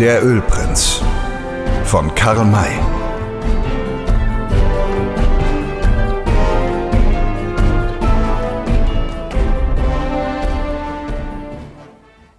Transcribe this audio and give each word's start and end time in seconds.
Der 0.00 0.24
Ölprinz 0.24 1.02
von 1.82 2.14
Karl 2.14 2.44
May. 2.44 2.78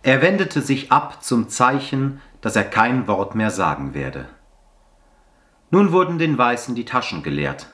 Er 0.04 0.22
wendete 0.22 0.62
sich 0.62 0.90
ab 0.94 1.22
zum 1.22 1.50
Zeichen, 1.50 2.22
dass 2.40 2.56
er 2.56 2.64
kein 2.64 3.10
Wort 3.10 3.36
mehr 3.36 3.52
sagen 3.52 3.94
werde. 3.94 4.30
Nun 5.70 5.92
wurden 5.92 6.18
den 6.18 6.38
Weißen 6.38 6.76
die 6.76 6.86
Taschen 6.86 7.24
geleert. 7.24 7.68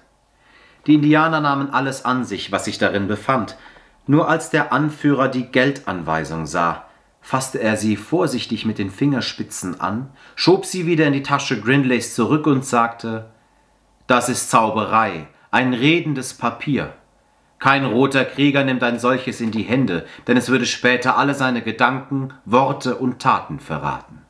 Die 0.87 0.95
Indianer 0.95 1.41
nahmen 1.41 1.69
alles 1.69 2.05
an 2.05 2.25
sich, 2.25 2.51
was 2.51 2.65
sich 2.65 2.79
darin 2.79 3.07
befand, 3.07 3.55
nur 4.07 4.27
als 4.29 4.49
der 4.49 4.73
Anführer 4.73 5.27
die 5.27 5.51
Geldanweisung 5.51 6.47
sah, 6.47 6.85
fasste 7.25 7.59
er 7.59 7.75
sie 7.75 7.95
vorsichtig 7.95 8.67
mit 8.67 8.77
den 8.77 8.91
Fingerspitzen 8.91 9.81
an, 9.81 10.11
schob 10.35 10.63
sie 10.63 10.85
wieder 10.85 11.07
in 11.07 11.13
die 11.13 11.23
Tasche 11.23 11.59
Grinleys 11.59 12.13
zurück 12.13 12.45
und 12.45 12.63
sagte 12.63 13.31
Das 14.05 14.29
ist 14.29 14.51
Zauberei, 14.51 15.25
ein 15.49 15.73
redendes 15.73 16.35
Papier. 16.35 16.93
Kein 17.57 17.83
roter 17.83 18.25
Krieger 18.25 18.63
nimmt 18.63 18.83
ein 18.83 18.99
solches 18.99 19.41
in 19.41 19.49
die 19.49 19.63
Hände, 19.63 20.05
denn 20.27 20.37
es 20.37 20.49
würde 20.49 20.67
später 20.67 21.17
alle 21.17 21.33
seine 21.33 21.63
Gedanken, 21.63 22.31
Worte 22.45 22.95
und 22.95 23.19
Taten 23.19 23.59
verraten. 23.59 24.21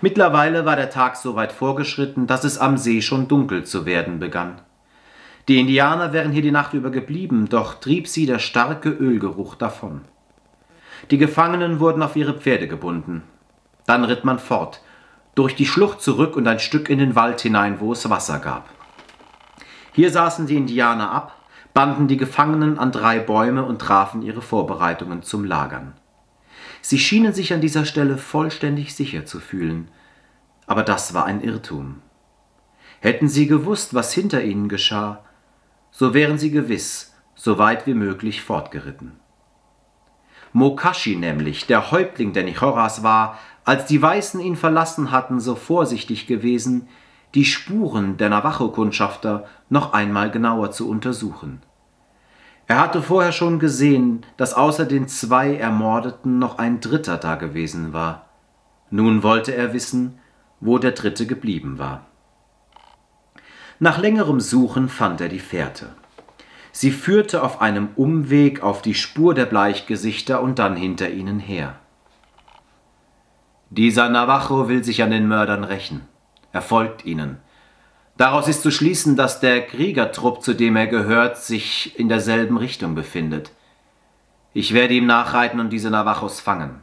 Mittlerweile 0.00 0.64
war 0.64 0.76
der 0.76 0.88
Tag 0.88 1.16
so 1.16 1.36
weit 1.36 1.52
vorgeschritten, 1.52 2.26
dass 2.26 2.42
es 2.42 2.56
am 2.56 2.78
See 2.78 3.02
schon 3.02 3.28
dunkel 3.28 3.64
zu 3.64 3.84
werden 3.84 4.18
begann. 4.18 4.62
Die 5.46 5.60
Indianer 5.60 6.14
wären 6.14 6.32
hier 6.32 6.40
die 6.40 6.50
Nacht 6.50 6.72
über 6.72 6.90
geblieben, 6.90 7.50
doch 7.50 7.74
trieb 7.74 8.08
sie 8.08 8.24
der 8.24 8.38
starke 8.38 8.88
Ölgeruch 8.88 9.56
davon. 9.56 10.06
Die 11.10 11.18
Gefangenen 11.18 11.80
wurden 11.80 12.02
auf 12.02 12.16
ihre 12.16 12.34
Pferde 12.34 12.68
gebunden. 12.68 13.22
Dann 13.86 14.04
ritt 14.04 14.24
man 14.24 14.38
fort, 14.38 14.80
durch 15.34 15.54
die 15.54 15.66
Schlucht 15.66 16.00
zurück 16.00 16.36
und 16.36 16.46
ein 16.46 16.58
Stück 16.58 16.88
in 16.88 16.98
den 16.98 17.14
Wald 17.14 17.40
hinein, 17.40 17.80
wo 17.80 17.92
es 17.92 18.08
Wasser 18.08 18.38
gab. 18.38 18.68
Hier 19.92 20.10
saßen 20.10 20.46
die 20.46 20.56
Indianer 20.56 21.10
ab, 21.10 21.36
banden 21.74 22.08
die 22.08 22.16
Gefangenen 22.16 22.78
an 22.78 22.92
drei 22.92 23.18
Bäume 23.18 23.64
und 23.64 23.80
trafen 23.80 24.22
ihre 24.22 24.42
Vorbereitungen 24.42 25.22
zum 25.22 25.44
Lagern. 25.44 25.92
Sie 26.80 26.98
schienen 26.98 27.32
sich 27.32 27.52
an 27.52 27.60
dieser 27.60 27.84
Stelle 27.84 28.16
vollständig 28.16 28.94
sicher 28.94 29.26
zu 29.26 29.40
fühlen, 29.40 29.90
aber 30.66 30.82
das 30.82 31.14
war 31.14 31.26
ein 31.26 31.42
Irrtum. 31.42 32.00
Hätten 33.00 33.28
sie 33.28 33.46
gewusst, 33.46 33.92
was 33.92 34.12
hinter 34.12 34.42
ihnen 34.42 34.68
geschah, 34.68 35.24
so 35.90 36.14
wären 36.14 36.38
sie 36.38 36.50
gewiss 36.50 37.14
so 37.34 37.58
weit 37.58 37.86
wie 37.86 37.94
möglich 37.94 38.42
fortgeritten. 38.42 39.12
Mokashi 40.54 41.16
nämlich, 41.16 41.66
der 41.66 41.90
Häuptling 41.90 42.32
der 42.32 42.44
Nichoras 42.44 43.02
war, 43.02 43.38
als 43.64 43.86
die 43.86 44.00
Weißen 44.00 44.40
ihn 44.40 44.54
verlassen 44.54 45.10
hatten, 45.10 45.40
so 45.40 45.56
vorsichtig 45.56 46.28
gewesen, 46.28 46.88
die 47.34 47.44
Spuren 47.44 48.18
der 48.18 48.28
Navajo-Kundschafter 48.28 49.46
noch 49.68 49.92
einmal 49.92 50.30
genauer 50.30 50.70
zu 50.70 50.88
untersuchen. 50.88 51.60
Er 52.68 52.78
hatte 52.78 53.02
vorher 53.02 53.32
schon 53.32 53.58
gesehen, 53.58 54.24
dass 54.36 54.54
außer 54.54 54.86
den 54.86 55.08
zwei 55.08 55.56
Ermordeten 55.56 56.38
noch 56.38 56.58
ein 56.58 56.78
Dritter 56.78 57.16
da 57.16 57.34
gewesen 57.34 57.92
war. 57.92 58.26
Nun 58.90 59.24
wollte 59.24 59.56
er 59.56 59.72
wissen, 59.72 60.20
wo 60.60 60.78
der 60.78 60.92
Dritte 60.92 61.26
geblieben 61.26 61.80
war. 61.80 62.06
Nach 63.80 63.98
längerem 63.98 64.38
Suchen 64.38 64.88
fand 64.88 65.20
er 65.20 65.28
die 65.28 65.40
Fährte. 65.40 65.88
Sie 66.76 66.90
führte 66.90 67.44
auf 67.44 67.60
einem 67.60 67.90
Umweg 67.94 68.64
auf 68.64 68.82
die 68.82 68.94
Spur 68.94 69.32
der 69.32 69.44
Bleichgesichter 69.44 70.42
und 70.42 70.58
dann 70.58 70.74
hinter 70.74 71.08
ihnen 71.08 71.38
her. 71.38 71.76
Dieser 73.70 74.08
Navajo 74.08 74.68
will 74.68 74.82
sich 74.82 75.00
an 75.00 75.12
den 75.12 75.28
Mördern 75.28 75.62
rächen. 75.62 76.00
Er 76.50 76.62
folgt 76.62 77.04
ihnen. 77.04 77.36
Daraus 78.16 78.48
ist 78.48 78.62
zu 78.62 78.72
schließen, 78.72 79.14
dass 79.14 79.38
der 79.38 79.64
Kriegertrupp, 79.64 80.42
zu 80.42 80.52
dem 80.52 80.74
er 80.74 80.88
gehört, 80.88 81.38
sich 81.38 81.96
in 81.96 82.08
derselben 82.08 82.56
Richtung 82.56 82.96
befindet. 82.96 83.52
Ich 84.52 84.74
werde 84.74 84.94
ihm 84.94 85.06
nachreiten 85.06 85.60
und 85.60 85.70
diese 85.70 85.90
Navajos 85.90 86.40
fangen. 86.40 86.80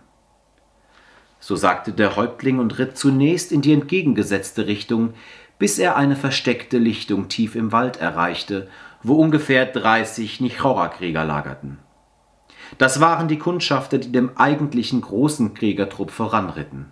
So 1.41 1.57
sagte 1.57 1.91
der 1.91 2.16
Häuptling 2.16 2.59
und 2.59 2.80
ritt 2.80 2.97
zunächst 2.97 3.51
in 3.51 3.62
die 3.62 3.74
entgegengesetzte 3.74 4.68
Richtung, 4.68 5.16
bis 5.59 5.80
er 5.80 5.97
eine 5.97 6.16
versteckte 6.16 6.78
Lichtung 6.78 7.28
tief 7.28 7.56
im 7.56 7.74
Wald 7.74 7.97
erreichte 7.97 8.69
wo 9.03 9.16
ungefähr 9.16 9.66
30 9.66 10.41
Nichora-Krieger 10.41 11.23
lagerten. 11.25 11.79
Das 12.78 13.01
waren 13.01 13.28
die 13.28 13.39
Kundschafter, 13.39 13.97
die 13.97 14.12
dem 14.12 14.38
eigentlichen 14.38 15.01
großen 15.01 15.53
Kriegertrupp 15.53 16.12
voranritten. 16.12 16.91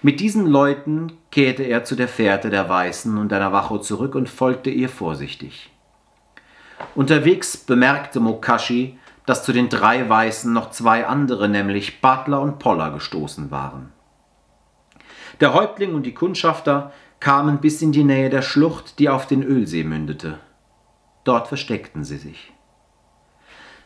Mit 0.00 0.18
diesen 0.18 0.46
Leuten 0.46 1.12
kehrte 1.30 1.62
er 1.62 1.84
zu 1.84 1.94
der 1.94 2.08
Fährte 2.08 2.50
der 2.50 2.68
Weißen 2.68 3.16
und 3.18 3.30
der 3.30 3.38
Navajo 3.38 3.78
zurück 3.78 4.14
und 4.14 4.28
folgte 4.28 4.70
ihr 4.70 4.88
vorsichtig. 4.88 5.70
Unterwegs 6.94 7.56
bemerkte 7.56 8.18
Mokashi, 8.18 8.98
dass 9.26 9.44
zu 9.44 9.52
den 9.52 9.68
drei 9.68 10.08
Weißen 10.08 10.52
noch 10.52 10.70
zwei 10.70 11.06
andere, 11.06 11.48
nämlich 11.48 12.00
Butler 12.00 12.40
und 12.40 12.58
Poller, 12.58 12.90
gestoßen 12.90 13.52
waren. 13.52 13.92
Der 15.40 15.54
Häuptling 15.54 15.94
und 15.94 16.04
die 16.04 16.14
Kundschafter 16.14 16.92
kamen 17.20 17.58
bis 17.58 17.80
in 17.82 17.92
die 17.92 18.04
Nähe 18.04 18.30
der 18.30 18.42
Schlucht, 18.42 18.98
die 18.98 19.08
auf 19.08 19.26
den 19.26 19.44
Ölsee 19.44 19.84
mündete. 19.84 20.38
Dort 21.24 21.48
versteckten 21.48 22.04
sie 22.04 22.18
sich. 22.18 22.52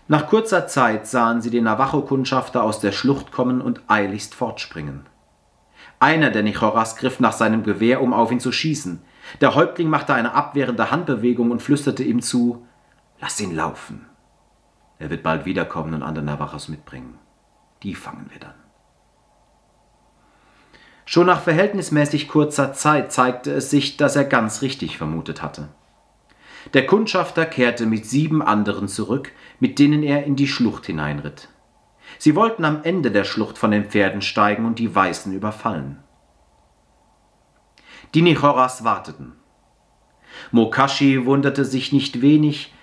Nach 0.08 0.28
kurzer 0.28 0.68
Zeit 0.68 1.06
sahen 1.06 1.42
sie 1.42 1.50
den 1.50 1.64
Navajo-Kundschafter 1.64 2.62
aus 2.62 2.80
der 2.80 2.92
Schlucht 2.92 3.32
kommen 3.32 3.60
und 3.60 3.82
eiligst 3.88 4.34
fortspringen. 4.34 5.06
Einer 5.98 6.30
der 6.30 6.42
Nichoras 6.42 6.96
griff 6.96 7.20
nach 7.20 7.32
seinem 7.32 7.62
Gewehr, 7.64 8.02
um 8.02 8.12
auf 8.12 8.30
ihn 8.30 8.40
zu 8.40 8.52
schießen. 8.52 9.02
Der 9.40 9.54
Häuptling 9.54 9.88
machte 9.88 10.14
eine 10.14 10.34
abwehrende 10.34 10.90
Handbewegung 10.90 11.50
und 11.50 11.62
flüsterte 11.62 12.04
ihm 12.04 12.22
zu: 12.22 12.66
Lass 13.20 13.40
ihn 13.40 13.54
laufen. 13.54 14.06
Er 14.98 15.10
wird 15.10 15.22
bald 15.22 15.44
wiederkommen 15.44 15.94
und 15.94 16.02
andere 16.02 16.24
Navajos 16.24 16.68
mitbringen. 16.68 17.18
Die 17.82 17.94
fangen 17.94 18.26
wir 18.30 18.38
dann. 18.38 18.54
Schon 21.04 21.26
nach 21.26 21.40
verhältnismäßig 21.40 22.28
kurzer 22.28 22.72
Zeit 22.72 23.12
zeigte 23.12 23.52
es 23.52 23.70
sich, 23.70 23.96
dass 23.96 24.16
er 24.16 24.24
ganz 24.24 24.62
richtig 24.62 24.98
vermutet 24.98 25.42
hatte. 25.42 25.68
Der 26.74 26.86
Kundschafter 26.86 27.46
kehrte 27.46 27.86
mit 27.86 28.06
sieben 28.06 28.42
anderen 28.42 28.88
zurück, 28.88 29.32
mit 29.60 29.78
denen 29.78 30.02
er 30.02 30.24
in 30.24 30.36
die 30.36 30.48
Schlucht 30.48 30.86
hineinritt. 30.86 31.48
Sie 32.18 32.34
wollten 32.34 32.64
am 32.64 32.82
Ende 32.82 33.10
der 33.10 33.24
Schlucht 33.24 33.58
von 33.58 33.70
den 33.70 33.84
Pferden 33.84 34.22
steigen 34.22 34.64
und 34.64 34.78
die 34.78 34.94
Weißen 34.94 35.32
überfallen. 35.32 35.98
Die 38.14 38.22
Nichoras 38.22 38.84
warteten. 38.84 39.32
Mokashi 40.50 41.24
wunderte 41.26 41.64
sich 41.64 41.92
nicht 41.92 42.20
wenig, 42.20 42.74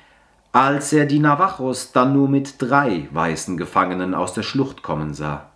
als 0.51 0.93
er 0.93 1.05
die 1.05 1.19
Navajos 1.19 1.91
dann 1.91 2.13
nur 2.13 2.29
mit 2.29 2.61
drei 2.61 3.07
weißen 3.11 3.57
Gefangenen 3.57 4.13
aus 4.13 4.33
der 4.33 4.43
Schlucht 4.43 4.83
kommen 4.83 5.13
sah. 5.13 5.49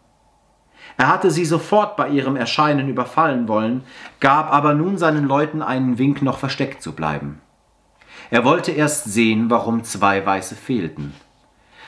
Er 0.98 1.10
hatte 1.10 1.30
sie 1.30 1.46
sofort 1.46 1.98
bei 1.98 2.10
ihrem 2.10 2.36
Erscheinen 2.36 2.90
überfallen 2.90 3.48
wollen, 3.48 3.84
gab 4.20 4.52
aber 4.52 4.74
nun 4.74 4.98
seinen 4.98 5.26
Leuten 5.26 5.62
einen 5.62 5.98
Wink, 5.98 6.22
noch 6.22 6.40
versteckt 6.40 6.82
zu 6.82 6.94
bleiben. 6.94 7.42
Er 8.30 8.44
wollte 8.44 8.72
erst 8.72 9.06
sehen, 9.06 9.50
warum 9.50 9.84
zwei 9.84 10.26
Weiße 10.26 10.56
fehlten. 10.56 11.14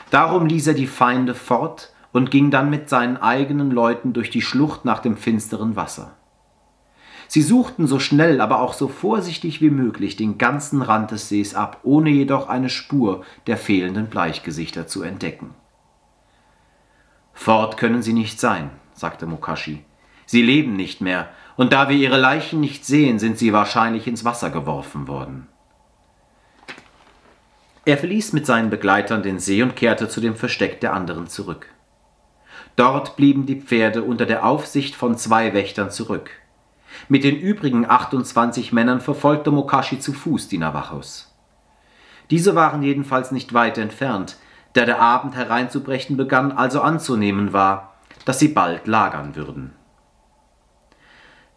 Darum 0.10 0.46
ließ 0.46 0.68
er 0.68 0.74
die 0.74 0.88
Feinde 0.88 1.36
fort 1.36 1.94
und 2.12 2.32
ging 2.32 2.50
dann 2.50 2.70
mit 2.70 2.90
seinen 2.90 3.18
eigenen 3.18 3.72
Leuten 3.72 4.14
durch 4.14 4.30
die 4.30 4.42
Schlucht 4.42 4.86
nach 4.86 5.00
dem 5.00 5.18
finsteren 5.18 5.76
Wasser. 5.76 6.16
Sie 7.28 7.44
suchten 7.44 7.86
so 7.86 8.00
schnell, 8.00 8.42
aber 8.42 8.60
auch 8.60 8.74
so 8.74 8.88
vorsichtig 8.88 9.62
wie 9.62 9.70
möglich 9.70 10.16
den 10.16 10.40
ganzen 10.40 10.82
Rand 10.82 11.12
des 11.12 11.30
Sees 11.30 11.54
ab, 11.54 11.82
ohne 11.84 12.10
jedoch 12.10 12.50
eine 12.50 12.70
Spur 12.70 13.24
der 13.46 13.58
fehlenden 13.58 14.08
Bleichgesichter 14.08 14.88
zu 14.88 15.04
entdecken. 15.04 15.54
Fort 17.34 17.78
können 17.78 18.02
sie 18.02 18.14
nicht 18.14 18.40
sein, 18.40 18.72
sagte 18.94 19.28
Mokashi. 19.28 19.86
Sie 20.26 20.42
leben 20.42 20.76
nicht 20.76 21.02
mehr, 21.02 21.30
und 21.56 21.72
da 21.72 21.88
wir 21.88 21.96
ihre 21.96 22.18
Leichen 22.18 22.60
nicht 22.62 22.84
sehen, 22.84 23.20
sind 23.20 23.38
sie 23.38 23.54
wahrscheinlich 23.54 24.08
ins 24.08 24.26
Wasser 24.26 24.50
geworfen 24.50 25.08
worden. 25.08 25.48
Er 27.86 27.98
verließ 27.98 28.34
mit 28.34 28.46
seinen 28.46 28.70
Begleitern 28.70 29.24
den 29.24 29.40
See 29.40 29.64
und 29.64 29.76
kehrte 29.76 30.10
zu 30.10 30.22
dem 30.22 30.36
Versteck 30.36 30.82
der 30.82 30.94
anderen 30.94 31.28
zurück. 31.28 31.68
Dort 32.76 33.16
blieben 33.16 33.46
die 33.46 33.62
Pferde 33.62 34.04
unter 34.04 34.26
der 34.26 34.46
Aufsicht 34.46 34.96
von 34.96 35.18
zwei 35.18 35.54
Wächtern 35.54 35.92
zurück. 35.92 36.32
Mit 37.08 37.24
den 37.24 37.38
übrigen 37.38 37.90
28 37.90 38.74
Männern 38.74 39.02
verfolgte 39.02 39.52
Mokashi 39.52 40.00
zu 40.00 40.14
Fuß 40.14 40.48
die 40.48 40.58
Navajos. 40.58 41.34
Diese 42.30 42.56
waren 42.56 42.84
jedenfalls 42.84 43.32
nicht 43.32 43.54
weit 43.54 43.78
entfernt, 43.78 44.38
da 44.74 44.86
der 44.86 45.02
Abend 45.02 45.36
hereinzubrechen 45.36 46.16
begann, 46.16 46.52
also 46.52 46.82
anzunehmen 46.82 47.54
war, 47.54 47.96
dass 48.26 48.40
sie 48.40 48.50
bald 48.50 48.86
lagern 48.86 49.36
würden. 49.36 49.74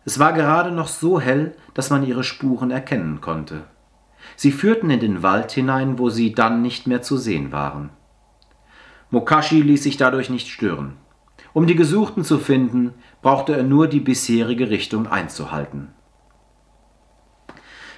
Es 0.05 0.19
war 0.19 0.33
gerade 0.33 0.73
noch 0.73 0.89
so 0.89 1.21
hell, 1.21 1.55
dass 1.75 1.91
man 1.91 2.05
ihre 2.05 2.25
Spuren 2.25 2.71
erkennen 2.71 3.21
konnte. 3.21 3.65
Sie 4.37 4.53
führten 4.53 4.91
in 4.91 5.01
den 5.01 5.23
Wald 5.23 5.53
hinein, 5.53 5.99
wo 5.99 6.11
sie 6.11 6.35
dann 6.35 6.63
nicht 6.63 6.87
mehr 6.87 7.03
zu 7.03 7.17
sehen 7.17 7.53
waren. 7.53 7.91
Mokashi 9.11 9.61
ließ 9.61 9.83
sich 9.83 9.97
dadurch 9.97 10.31
nicht 10.31 10.49
stören. 10.49 10.97
Um 11.53 11.67
die 11.67 11.77
Gesuchten 11.77 12.25
zu 12.25 12.39
finden, 12.39 12.95
brauchte 13.21 13.55
er 13.55 13.63
nur 13.63 13.87
die 13.87 14.01
bisherige 14.01 14.71
Richtung 14.71 15.07
einzuhalten. 15.07 15.89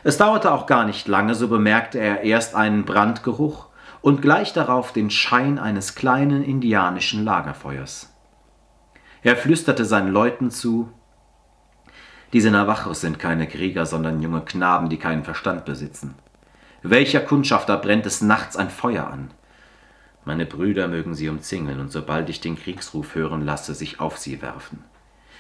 Es 0.03 0.19
dauerte 0.19 0.53
auch 0.53 0.67
gar 0.67 0.85
nicht 0.85 1.09
lange, 1.09 1.35
so 1.35 1.49
bemerkte 1.49 1.99
er 1.99 2.23
erst 2.23 2.55
einen 2.55 2.85
Brandgeruch 2.85 3.69
und 4.03 4.21
gleich 4.21 4.53
darauf 4.53 4.93
den 4.93 5.09
Schein 5.09 5.59
eines 5.59 5.95
kleinen 5.95 6.43
indianischen 6.43 7.25
Lagerfeuers. 7.25 8.13
Er 9.23 9.37
flüsterte 9.37 9.87
seinen 9.87 10.13
Leuten 10.13 10.51
zu, 10.51 10.93
diese 12.35 12.51
Navajos 12.51 13.01
sind 13.01 13.21
keine 13.21 13.47
Krieger, 13.47 13.87
sondern 13.87 14.21
junge 14.21 14.41
Knaben, 14.41 14.89
die 14.89 14.99
keinen 14.99 15.23
Verstand 15.23 15.65
besitzen. 15.65 16.17
Welcher 16.87 17.21
Kundschafter 17.21 17.79
brennt 17.79 18.05
es 18.05 18.21
nachts 18.21 18.59
ein 18.59 18.69
Feuer 18.69 19.07
an? 19.07 19.31
Meine 20.27 20.45
Brüder 20.45 20.87
mögen 20.87 21.15
sie 21.15 21.31
umzingeln 21.31 21.81
und 21.81 21.91
sobald 21.91 22.29
ich 22.29 22.43
den 22.43 22.57
Kriegsruf 22.57 23.15
hören 23.15 23.41
lasse, 23.41 23.73
sich 23.75 24.01
auf 24.01 24.19
sie 24.19 24.43
werfen. 24.43 24.85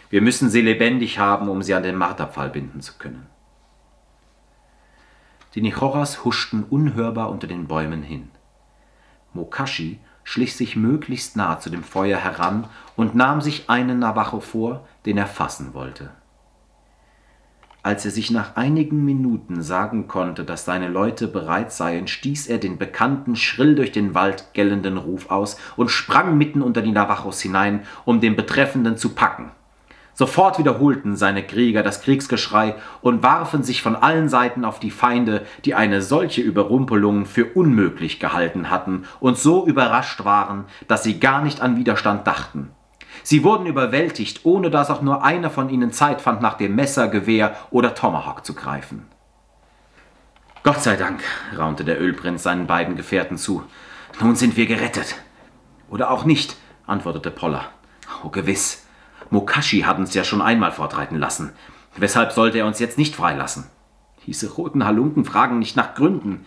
Wir 0.08 0.22
müssen 0.22 0.48
sie 0.48 0.62
lebendig 0.62 1.18
haben, 1.18 1.50
um 1.50 1.62
sie 1.62 1.74
an 1.74 1.82
den 1.82 1.96
Marterpfahl 1.96 2.48
binden 2.48 2.80
zu 2.80 2.94
können. 2.94 3.26
Die 5.54 5.60
Nichoras 5.60 6.24
huschten 6.24 6.64
unhörbar 6.64 7.28
unter 7.28 7.46
den 7.46 7.66
Bäumen 7.66 8.02
hin. 8.02 8.30
Mokashi 9.34 10.00
schlich 10.22 10.56
sich 10.56 10.76
möglichst 10.76 11.36
nah 11.36 11.60
zu 11.60 11.68
dem 11.68 11.84
Feuer 11.84 12.20
heran 12.20 12.68
und 12.96 13.14
nahm 13.14 13.42
sich 13.42 13.68
einen 13.68 13.98
Navajo 13.98 14.40
vor, 14.40 14.88
den 15.04 15.18
er 15.18 15.26
fassen 15.26 15.74
wollte. 15.74 16.10
Als 17.84 18.06
er 18.06 18.10
sich 18.10 18.30
nach 18.30 18.56
einigen 18.56 19.04
Minuten 19.04 19.60
sagen 19.60 20.08
konnte, 20.08 20.44
dass 20.44 20.64
seine 20.64 20.88
Leute 20.88 21.28
bereit 21.28 21.70
seien, 21.70 22.08
stieß 22.08 22.46
er 22.46 22.56
den 22.56 22.78
bekannten, 22.78 23.36
schrill 23.36 23.74
durch 23.74 23.92
den 23.92 24.14
Wald 24.14 24.54
gellenden 24.54 24.96
Ruf 24.96 25.30
aus 25.30 25.58
und 25.76 25.90
sprang 25.90 26.38
mitten 26.38 26.62
unter 26.62 26.80
die 26.80 26.92
Navajos 26.92 27.42
hinein, 27.42 27.82
um 28.06 28.22
den 28.22 28.36
Betreffenden 28.36 28.96
zu 28.96 29.10
packen. 29.10 29.50
Sofort 30.14 30.58
wiederholten 30.58 31.14
seine 31.14 31.42
Krieger 31.42 31.82
das 31.82 32.00
Kriegsgeschrei 32.00 32.76
und 33.02 33.22
warfen 33.22 33.62
sich 33.62 33.82
von 33.82 33.96
allen 33.96 34.30
Seiten 34.30 34.64
auf 34.64 34.80
die 34.80 34.90
Feinde, 34.90 35.44
die 35.66 35.74
eine 35.74 36.00
solche 36.00 36.40
Überrumpelung 36.40 37.26
für 37.26 37.44
unmöglich 37.44 38.18
gehalten 38.18 38.70
hatten 38.70 39.04
und 39.20 39.36
so 39.36 39.66
überrascht 39.66 40.24
waren, 40.24 40.64
dass 40.88 41.02
sie 41.02 41.20
gar 41.20 41.42
nicht 41.42 41.60
an 41.60 41.76
Widerstand 41.76 42.26
dachten. 42.26 42.70
Sie 43.24 43.42
wurden 43.42 43.64
überwältigt, 43.64 44.44
ohne 44.44 44.70
dass 44.70 44.90
auch 44.90 45.00
nur 45.00 45.24
einer 45.24 45.48
von 45.48 45.70
ihnen 45.70 45.92
Zeit 45.92 46.20
fand, 46.20 46.42
nach 46.42 46.54
dem 46.54 46.74
Messer, 46.74 47.08
Gewehr 47.08 47.56
oder 47.70 47.94
Tomahawk 47.94 48.44
zu 48.44 48.52
greifen. 48.52 49.06
Gott 50.62 50.82
sei 50.82 50.96
Dank, 50.96 51.22
raunte 51.56 51.84
der 51.84 51.98
Ölprinz 51.98 52.42
seinen 52.42 52.66
beiden 52.66 52.96
Gefährten 52.96 53.38
zu. 53.38 53.64
Nun 54.20 54.36
sind 54.36 54.58
wir 54.58 54.66
gerettet. 54.66 55.16
Oder 55.88 56.10
auch 56.10 56.24
nicht, 56.24 56.56
antwortete 56.86 57.30
Poller. 57.30 57.64
Oh, 58.22 58.28
gewiss. 58.28 58.86
Mokashi 59.30 59.80
hat 59.80 59.98
uns 59.98 60.12
ja 60.12 60.22
schon 60.22 60.42
einmal 60.42 60.72
fortreiten 60.72 61.16
lassen. 61.18 61.54
Weshalb 61.96 62.32
sollte 62.32 62.58
er 62.58 62.66
uns 62.66 62.78
jetzt 62.78 62.98
nicht 62.98 63.16
freilassen? 63.16 63.64
Diese 64.26 64.52
roten 64.52 64.84
Halunken 64.84 65.24
fragen 65.24 65.58
nicht 65.58 65.76
nach 65.76 65.94
Gründen. 65.94 66.44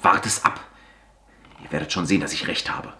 Wart 0.00 0.24
es 0.24 0.42
ab. 0.42 0.58
Ihr 1.62 1.70
werdet 1.70 1.92
schon 1.92 2.06
sehen, 2.06 2.22
dass 2.22 2.32
ich 2.32 2.48
recht 2.48 2.74
habe. 2.74 2.94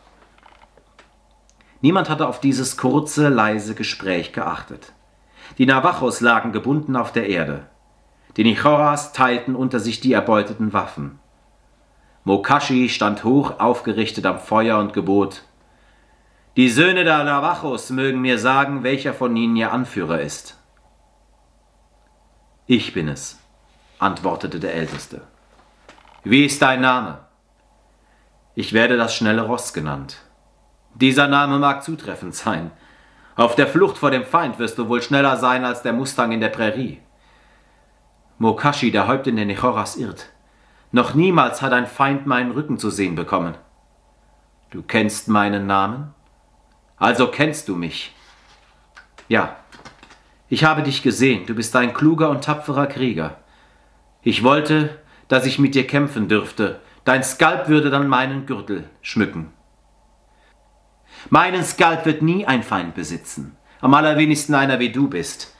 Niemand 1.85 2.09
hatte 2.09 2.27
auf 2.27 2.41
dieses 2.41 2.79
kurze, 2.79 3.29
leise 3.29 3.75
Gespräch 3.75 4.33
geachtet. 4.33 4.95
Die 5.59 5.67
Navajos 5.67 6.23
lagen 6.23 6.51
gebunden 6.51 6.97
auf 6.97 7.13
der 7.13 7.29
Erde. 7.29 7.67
Die 8.39 8.45
Nichoras 8.45 9.13
teilten 9.13 9.55
unter 9.55 9.79
sich 9.79 10.01
die 10.01 10.15
erbeuteten 10.15 10.73
Waffen. 10.73 11.19
Mokashi 12.25 12.89
stand 12.89 13.23
hoch 13.23 13.61
aufgerichtet 13.61 14.25
am 14.25 14.41
Feuer 14.41 14.79
und 14.79 14.95
gebot 14.95 15.43
Die 16.57 16.71
Söhne 16.71 17.05
der 17.05 17.23
Navajos 17.23 17.91
mögen 17.91 18.23
mir 18.23 18.39
sagen, 18.39 18.83
welcher 18.83 19.13
von 19.13 19.37
ihnen 19.37 19.55
ihr 19.55 19.71
Anführer 19.71 20.23
ist. 20.23 20.57
Ich 22.67 22.95
bin 22.95 23.09
es, 23.09 23.39
antwortete 23.99 24.59
der 24.59 24.73
Älteste. 24.73 25.21
Wie 26.23 26.47
ist 26.47 26.63
dein 26.63 26.81
Name? 26.81 27.19
Ich 28.55 28.73
werde 28.73 28.97
das 28.97 29.15
schnelle 29.15 29.43
Ross 29.43 29.75
genannt. 29.75 30.24
Dieser 30.95 31.27
Name 31.27 31.59
mag 31.59 31.83
zutreffend 31.83 32.35
sein. 32.35 32.71
Auf 33.37 33.57
der 33.57 33.67
Flucht 33.67 33.99
vor 33.99 34.13
dem 34.13 34.25
Feind 34.25 34.59
wirst 34.59 34.79
du 34.79 34.89
wohl 34.89 35.03
schneller 35.03 35.37
sein 35.37 35.65
als 35.65 35.83
der 35.83 35.93
Mustang 35.93 36.31
in 36.31 36.41
der 36.41 36.51
Prärie. 36.51 37.01
Mokashi, 38.39 38.91
der 38.93 39.09
Häuptling 39.09 39.37
der 39.37 39.47
Nechoras, 39.47 39.97
irrt. 39.97 40.31
Noch 40.93 41.15
niemals 41.15 41.63
hat 41.63 41.73
ein 41.73 41.87
Feind 41.87 42.27
meinen 42.27 42.53
Rücken 42.53 42.79
zu 42.79 42.91
sehen 42.91 43.17
bekommen. 43.17 43.57
Du 44.71 44.83
kennst 44.83 45.29
meinen 45.29 45.67
Namen? 45.67 46.15
Also 46.97 47.29
kennst 47.29 47.69
du 47.69 47.75
mich. 47.75 48.15
Ja, 49.29 49.57
ich 50.49 50.65
habe 50.65 50.83
dich 50.83 51.03
gesehen, 51.03 51.47
du 51.47 51.55
bist 51.55 51.75
ein 51.75 51.95
kluger 51.95 52.31
und 52.31 52.45
tapferer 52.45 52.87
Krieger. 52.87 53.39
Ich 54.23 54.45
wollte, 54.45 55.01
dass 55.27 55.47
ich 55.47 55.59
mit 55.59 55.75
dir 55.75 55.87
kämpfen 55.87 56.29
dürfte, 56.29 56.81
dein 57.05 57.25
Skalp 57.25 57.69
würde 57.69 57.91
dann 57.91 58.07
meinen 58.07 58.47
Gürtel 58.47 58.89
schmücken. 59.01 59.54
Meinen 61.31 61.65
Skalp 61.65 62.05
wird 62.05 62.23
nie 62.23 62.47
ein 62.47 62.63
Feind 62.63 62.95
besitzen, 62.95 63.57
am 63.81 63.95
allerwenigsten 63.95 64.55
einer 64.55 64.79
wie 64.79 64.93
du 64.93 65.09
bist. 65.09 65.55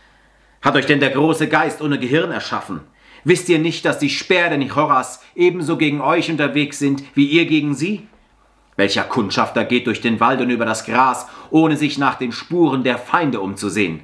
Hat 0.61 0.77
euch 0.77 0.87
denn 0.87 1.01
der 1.01 1.11
große 1.11 1.49
Geist 1.49 1.81
ohne 1.81 1.99
Gehirn 1.99 2.31
erschaffen? 2.31 2.81
Wisst 3.25 3.49
ihr 3.49 3.59
nicht, 3.59 3.85
dass 3.85 3.99
die 3.99 4.11
Speer 4.11 4.51
der 4.51 4.59
Nichoras 4.59 5.23
ebenso 5.35 5.79
gegen 5.79 6.03
euch 6.03 6.31
unterwegs 6.31 6.79
sind, 6.79 7.03
wie 7.15 7.27
ihr 7.27 7.47
gegen 7.47 7.75
sie? 7.75 8.07
Welcher 8.77 9.05
Kundschafter 9.05 9.65
geht 9.65 9.87
durch 9.87 10.01
den 10.01 10.21
Wald 10.21 10.41
und 10.41 10.51
über 10.51 10.67
das 10.67 10.85
Gras, 10.85 11.27
ohne 11.51 11.77
sich 11.77 11.97
nach 11.97 12.17
den 12.17 12.33
Spuren 12.33 12.83
der 12.83 12.99
Feinde 12.99 13.41
umzusehen? 13.41 14.03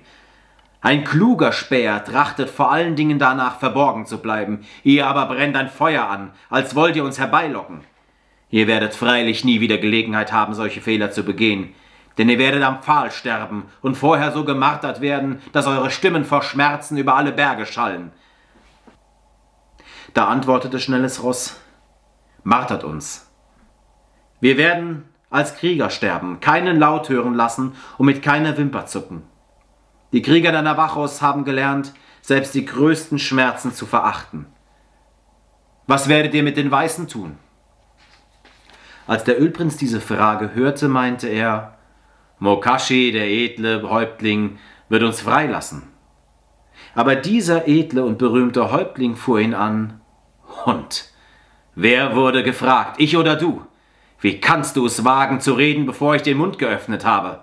Ein 0.81 1.05
kluger 1.05 1.53
Späher 1.53 2.03
trachtet 2.03 2.49
vor 2.49 2.73
allen 2.73 2.97
Dingen 2.97 3.19
danach, 3.19 3.59
verborgen 3.59 4.07
zu 4.07 4.19
bleiben, 4.19 4.61
ihr 4.83 5.07
aber 5.07 5.27
brennt 5.27 5.57
ein 5.57 5.69
Feuer 5.69 6.09
an, 6.09 6.31
als 6.49 6.75
wollt 6.75 6.97
ihr 6.97 7.05
uns 7.05 7.19
herbeilocken. 7.19 7.83
Ihr 8.51 8.67
werdet 8.67 8.95
freilich 8.95 9.45
nie 9.45 9.61
wieder 9.61 9.79
Gelegenheit 9.79 10.33
haben, 10.33 10.55
solche 10.55 10.81
Fehler 10.81 11.11
zu 11.11 11.23
begehen, 11.23 11.75
denn 12.19 12.29
ihr 12.29 12.39
werdet 12.39 12.63
am 12.63 12.83
Pfahl 12.83 13.11
sterben 13.13 13.65
und 13.81 13.95
vorher 13.95 14.33
so 14.33 14.45
gemartert 14.45 15.01
werden, 15.01 15.41
dass 15.53 15.67
eure 15.67 15.91
Stimmen 15.91 16.25
vor 16.25 16.43
Schmerzen 16.43 16.97
über 16.99 17.15
alle 17.15 17.33
Berge 17.33 17.65
schallen. 17.65 18.11
Da 20.15 20.27
antwortete 20.27 20.81
schnelles 20.81 21.23
Ross, 21.23 21.61
martert 22.43 22.83
uns. 22.83 23.31
Wir 24.41 24.57
werden 24.57 25.05
als 25.31 25.55
Krieger 25.57 25.91
sterben, 25.91 26.41
keinen 26.41 26.79
Laut 26.79 27.09
hören 27.09 27.35
lassen 27.35 27.75
und 27.99 28.07
mit 28.07 28.23
keiner 28.23 28.57
Wimper 28.57 28.87
zucken. 28.87 29.23
Die 30.13 30.23
Krieger 30.23 30.51
der 30.51 30.63
Navajos 30.63 31.23
haben 31.23 31.45
gelernt, 31.45 31.95
selbst 32.21 32.55
die 32.55 32.65
größten 32.65 33.21
Schmerzen 33.21 33.73
zu 33.73 33.87
verachten. 33.87 34.47
Was 35.87 36.09
werdet 36.09 36.35
ihr 36.35 36.43
mit 36.43 36.57
den 36.57 36.71
Weißen 36.71 37.07
tun? 37.07 37.39
Als 39.11 39.25
der 39.25 39.43
Ölprinz 39.43 39.77
diese 39.77 40.01
Frage 40.01 40.55
hörte, 40.55 40.87
meinte 40.87 41.27
er, 41.27 41.77
Mokashi, 42.39 43.11
der 43.11 43.27
edle 43.27 43.83
Häuptling, 43.91 44.61
wird 44.89 45.03
uns 45.03 45.21
freilassen. 45.21 45.83
Aber 46.95 47.17
dieser 47.17 47.67
edle 47.67 48.05
und 48.05 48.19
berühmte 48.19 48.71
Häuptling 48.71 49.17
fuhr 49.17 49.41
ihn 49.41 49.53
an, 49.53 50.01
Hund, 50.65 51.11
wer 51.75 52.15
wurde 52.15 52.45
gefragt, 52.45 53.01
ich 53.01 53.17
oder 53.17 53.35
du? 53.35 53.67
Wie 54.21 54.41
kannst 54.41 54.77
du 54.77 54.87
es 54.87 55.05
wagen 55.05 55.41
zu 55.41 55.55
reden, 55.55 55.87
bevor 55.87 56.15
ich 56.15 56.23
den 56.23 56.39
Mund 56.39 56.61
geöffnet 56.61 57.05
habe? 57.05 57.43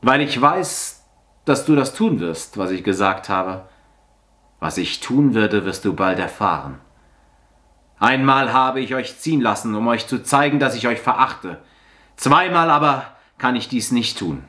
Weil 0.00 0.22
ich 0.22 0.40
weiß, 0.40 1.04
dass 1.44 1.66
du 1.66 1.76
das 1.76 1.92
tun 1.92 2.20
wirst, 2.20 2.56
was 2.56 2.70
ich 2.70 2.82
gesagt 2.82 3.28
habe. 3.28 3.68
Was 4.60 4.78
ich 4.78 5.00
tun 5.00 5.34
würde, 5.34 5.66
wirst 5.66 5.84
du 5.84 5.92
bald 5.92 6.18
erfahren. 6.18 6.80
Einmal 7.98 8.52
habe 8.52 8.80
ich 8.80 8.94
euch 8.94 9.18
ziehen 9.18 9.40
lassen, 9.40 9.74
um 9.74 9.86
euch 9.86 10.06
zu 10.06 10.22
zeigen, 10.22 10.58
dass 10.58 10.74
ich 10.74 10.88
euch 10.88 11.00
verachte. 11.00 11.62
Zweimal 12.16 12.70
aber 12.70 13.06
kann 13.38 13.56
ich 13.56 13.68
dies 13.68 13.92
nicht 13.92 14.18
tun. 14.18 14.44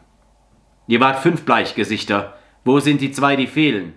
Ihr 0.88 1.00
wart 1.00 1.20
fünf 1.20 1.46
Bleichgesichter. 1.46 2.34
Wo 2.64 2.80
sind 2.80 3.02
die 3.02 3.12
zwei, 3.12 3.36
die 3.36 3.48
fehlen? 3.48 3.94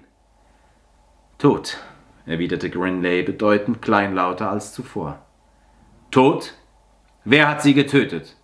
Tot, 1.38 1.78
erwiderte 2.26 2.70
Grinley 2.70 3.22
bedeutend 3.22 3.80
kleinlauter 3.80 4.50
als 4.50 4.72
zuvor. 4.72 5.18
Tot? 6.10 6.54
Wer 7.24 7.48
hat 7.48 7.62
sie 7.62 7.74
getötet? 7.74 8.36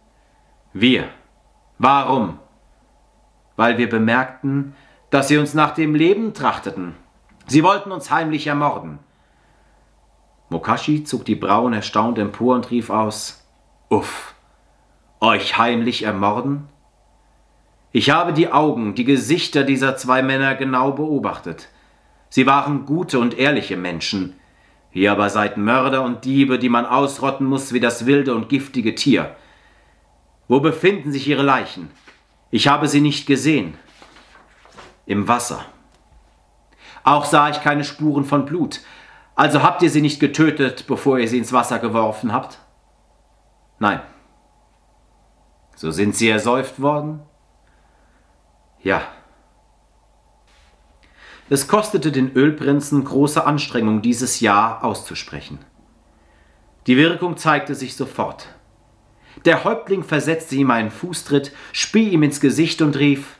Wir. 0.73 1.09
Warum? 1.79 2.39
Weil 3.57 3.79
wir 3.79 3.89
bemerkten, 3.89 4.75
dass 5.11 5.29
sie 5.29 5.39
uns 5.39 5.55
nach 5.55 5.73
dem 5.73 5.95
Leben 5.95 6.35
trachteten. 6.35 6.95
Sie 7.47 7.63
wollten 7.63 7.93
uns 7.93 8.11
heimlich 8.11 8.47
ermorden. 8.47 8.99
Mokashi 10.55 11.03
zog 11.03 11.25
die 11.25 11.35
Brauen 11.35 11.73
erstaunt 11.73 12.17
empor 12.17 12.55
und 12.55 12.71
rief 12.71 12.89
aus 12.89 13.45
Uff. 13.89 14.35
Euch 15.19 15.59
heimlich 15.59 16.05
ermorden? 16.05 16.69
Ich 17.91 18.11
habe 18.11 18.33
die 18.33 18.53
Augen, 18.53 18.95
die 18.95 19.05
Gesichter 19.05 19.65
dieser 19.65 19.97
zwei 19.97 20.23
Männer 20.23 20.55
genau 20.55 20.93
beobachtet. 20.93 21.71
Sie 22.29 22.47
waren 22.47 22.87
gute 22.87 23.19
und 23.19 23.37
ehrliche 23.37 23.77
Menschen. 23.77 24.35
Ihr 24.93 25.11
aber 25.11 25.29
seid 25.29 25.57
Mörder 25.57 26.03
und 26.03 26.25
Diebe, 26.25 26.61
die 26.61 26.69
man 26.69 26.87
ausrotten 26.87 27.49
muss 27.49 27.73
wie 27.73 27.81
das 27.81 28.07
wilde 28.07 28.33
und 28.33 28.49
giftige 28.49 28.95
Tier. 28.95 29.35
Wo 30.47 30.61
befinden 30.61 31.11
sich 31.11 31.27
ihre 31.27 31.43
Leichen? 31.43 31.91
Ich 32.53 32.69
habe 32.69 32.87
sie 32.87 33.01
nicht 33.01 33.27
gesehen. 33.27 33.75
Im 35.05 35.27
Wasser. 35.27 35.65
Auch 37.03 37.25
sah 37.25 37.51
ich 37.51 37.61
keine 37.61 37.83
Spuren 37.83 38.25
von 38.25 38.45
Blut. 38.45 38.83
Also 39.35 39.63
habt 39.63 39.83
ihr 39.83 39.91
sie 39.91 40.01
nicht 40.01 40.21
getötet, 40.21 40.87
bevor 40.87 41.19
ihr 41.19 41.29
sie 41.29 41.39
ins 41.39 41.53
Wasser 41.53 41.79
geworfen 41.79 42.33
habt? 42.33 42.59
Nein. 43.79 44.01
So 45.75 45.91
sind 45.91 46.15
sie 46.15 46.29
ersäuft 46.29 46.81
worden? 46.81 47.21
Ja. 48.81 49.03
Es 51.51 51.67
kostete 51.69 52.13
den 52.13 52.33
Ölprinzen 52.33 53.05
große 53.05 53.45
Anstrengung, 53.45 54.03
dieses 54.03 54.41
Ja 54.41 54.81
auszusprechen. 54.81 55.59
Die 56.87 56.97
Wirkung 56.97 57.37
zeigte 57.37 57.75
sich 57.75 57.97
sofort. 57.97 58.49
Der 59.45 59.65
Häuptling 59.65 60.05
versetzte 60.05 60.55
ihm 60.55 60.71
einen 60.71 60.91
Fußtritt, 60.91 61.53
spie 61.73 62.11
ihm 62.11 62.23
ins 62.23 62.41
Gesicht 62.41 62.83
und 62.83 62.97
rief 62.97 63.39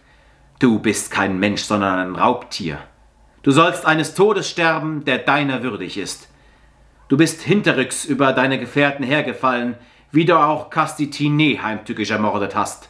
Du 0.59 0.79
bist 0.79 1.11
kein 1.11 1.39
Mensch, 1.39 1.63
sondern 1.63 1.99
ein 1.99 2.17
Raubtier. 2.17 2.79
Du 3.45 3.51
sollst 3.51 3.85
eines 3.85 4.15
Todes 4.15 4.49
sterben, 4.49 5.05
der 5.05 5.19
deiner 5.19 5.63
würdig 5.63 5.99
ist. 5.99 6.29
Du 7.09 7.19
bist 7.19 7.43
hinterrücks 7.43 8.07
über 8.07 8.33
deine 8.33 8.59
Gefährten 8.59 9.05
hergefallen, 9.05 9.77
wie 10.11 10.25
du 10.25 10.35
auch 10.39 10.71
Castitine 10.71 11.63
heimtückisch 11.63 12.11
ermordet 12.11 12.57
hast. 12.57 12.89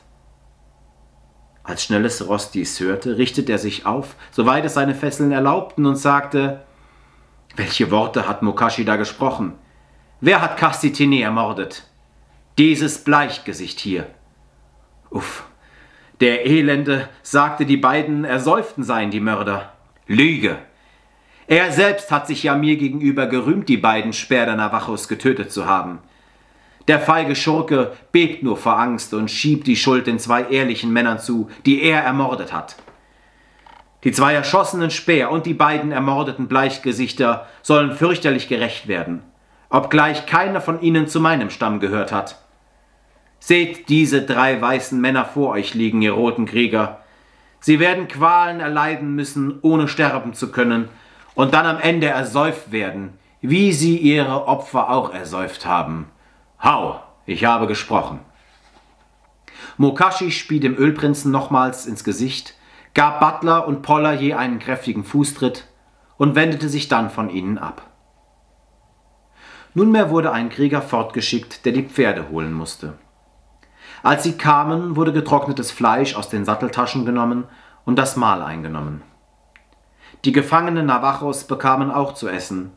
Als 1.64 1.82
schnelles 1.82 2.28
Ross 2.28 2.52
dies 2.52 2.78
hörte, 2.78 3.18
richtete 3.18 3.50
er 3.50 3.58
sich 3.58 3.84
auf, 3.84 4.14
soweit 4.30 4.64
es 4.64 4.74
seine 4.74 4.94
Fesseln 4.94 5.32
erlaubten, 5.32 5.86
und 5.86 5.96
sagte 5.96 6.62
Welche 7.56 7.90
Worte 7.90 8.28
hat 8.28 8.42
Mokashi 8.42 8.84
da 8.84 8.94
gesprochen? 8.94 9.54
Wer 10.20 10.40
hat 10.40 10.56
Castitine 10.56 11.22
ermordet? 11.22 11.88
Dieses 12.58 13.02
Bleichgesicht 13.02 13.80
hier. 13.80 14.06
Uff. 15.10 15.44
Der 16.20 16.46
Elende 16.46 17.08
sagte, 17.22 17.66
die 17.66 17.76
beiden 17.76 18.24
Ersäuften 18.24 18.84
seien 18.84 19.10
die 19.10 19.20
Mörder. 19.20 19.73
Lüge. 20.06 20.58
Er 21.46 21.72
selbst 21.72 22.10
hat 22.10 22.26
sich 22.26 22.42
ja 22.42 22.54
mir 22.54 22.76
gegenüber 22.76 23.26
gerühmt, 23.26 23.68
die 23.68 23.76
beiden 23.76 24.12
Sperder 24.12 24.56
Navajos 24.56 25.08
getötet 25.08 25.52
zu 25.52 25.66
haben. 25.66 25.98
Der 26.88 27.00
feige 27.00 27.34
Schurke 27.34 27.92
bebt 28.12 28.42
nur 28.42 28.56
vor 28.56 28.78
Angst 28.78 29.14
und 29.14 29.30
schiebt 29.30 29.66
die 29.66 29.76
Schuld 29.76 30.06
den 30.06 30.18
zwei 30.18 30.44
ehrlichen 30.44 30.92
Männern 30.92 31.18
zu, 31.18 31.50
die 31.64 31.82
er 31.82 32.02
ermordet 32.02 32.52
hat. 32.52 32.76
Die 34.04 34.12
zwei 34.12 34.34
erschossenen 34.34 34.90
Speer 34.90 35.30
und 35.30 35.46
die 35.46 35.54
beiden 35.54 35.90
ermordeten 35.90 36.46
Bleichgesichter 36.46 37.46
sollen 37.62 37.92
fürchterlich 37.92 38.48
gerecht 38.48 38.86
werden, 38.86 39.22
obgleich 39.70 40.26
keiner 40.26 40.60
von 40.60 40.82
ihnen 40.82 41.08
zu 41.08 41.20
meinem 41.20 41.48
Stamm 41.48 41.80
gehört 41.80 42.12
hat. 42.12 42.38
Seht 43.38 43.88
diese 43.88 44.22
drei 44.22 44.60
weißen 44.60 45.00
Männer 45.00 45.24
vor 45.24 45.50
euch 45.50 45.72
liegen, 45.72 46.02
ihr 46.02 46.12
roten 46.12 46.44
Krieger. 46.44 47.00
Sie 47.64 47.80
werden 47.80 48.08
Qualen 48.08 48.60
erleiden 48.60 49.14
müssen, 49.14 49.58
ohne 49.62 49.88
sterben 49.88 50.34
zu 50.34 50.52
können, 50.52 50.90
und 51.34 51.54
dann 51.54 51.64
am 51.64 51.80
Ende 51.80 52.08
ersäuft 52.08 52.72
werden, 52.72 53.14
wie 53.40 53.72
sie 53.72 53.96
ihre 53.96 54.46
Opfer 54.46 54.90
auch 54.90 55.14
ersäuft 55.14 55.64
haben. 55.64 56.10
Hau, 56.62 57.00
ich 57.24 57.46
habe 57.46 57.66
gesprochen. 57.66 58.20
Mokashi 59.78 60.30
spie 60.30 60.60
dem 60.60 60.76
Ölprinzen 60.76 61.32
nochmals 61.32 61.86
ins 61.86 62.04
Gesicht, 62.04 62.54
gab 62.92 63.18
Butler 63.18 63.66
und 63.66 63.80
Poller 63.80 64.12
je 64.12 64.34
einen 64.34 64.58
kräftigen 64.58 65.02
Fußtritt 65.02 65.66
und 66.18 66.34
wendete 66.34 66.68
sich 66.68 66.88
dann 66.88 67.08
von 67.08 67.30
ihnen 67.30 67.56
ab. 67.56 67.90
Nunmehr 69.72 70.10
wurde 70.10 70.32
ein 70.32 70.50
Krieger 70.50 70.82
fortgeschickt, 70.82 71.64
der 71.64 71.72
die 71.72 71.84
Pferde 71.84 72.28
holen 72.28 72.52
musste. 72.52 72.98
Als 74.04 74.22
sie 74.22 74.36
kamen, 74.36 74.96
wurde 74.96 75.14
getrocknetes 75.14 75.70
Fleisch 75.70 76.14
aus 76.14 76.28
den 76.28 76.44
Satteltaschen 76.44 77.06
genommen 77.06 77.44
und 77.86 77.96
das 77.96 78.16
Mahl 78.16 78.42
eingenommen. 78.42 79.00
Die 80.26 80.32
gefangenen 80.32 80.84
Navajos 80.84 81.44
bekamen 81.44 81.90
auch 81.90 82.12
zu 82.12 82.28
essen, 82.28 82.72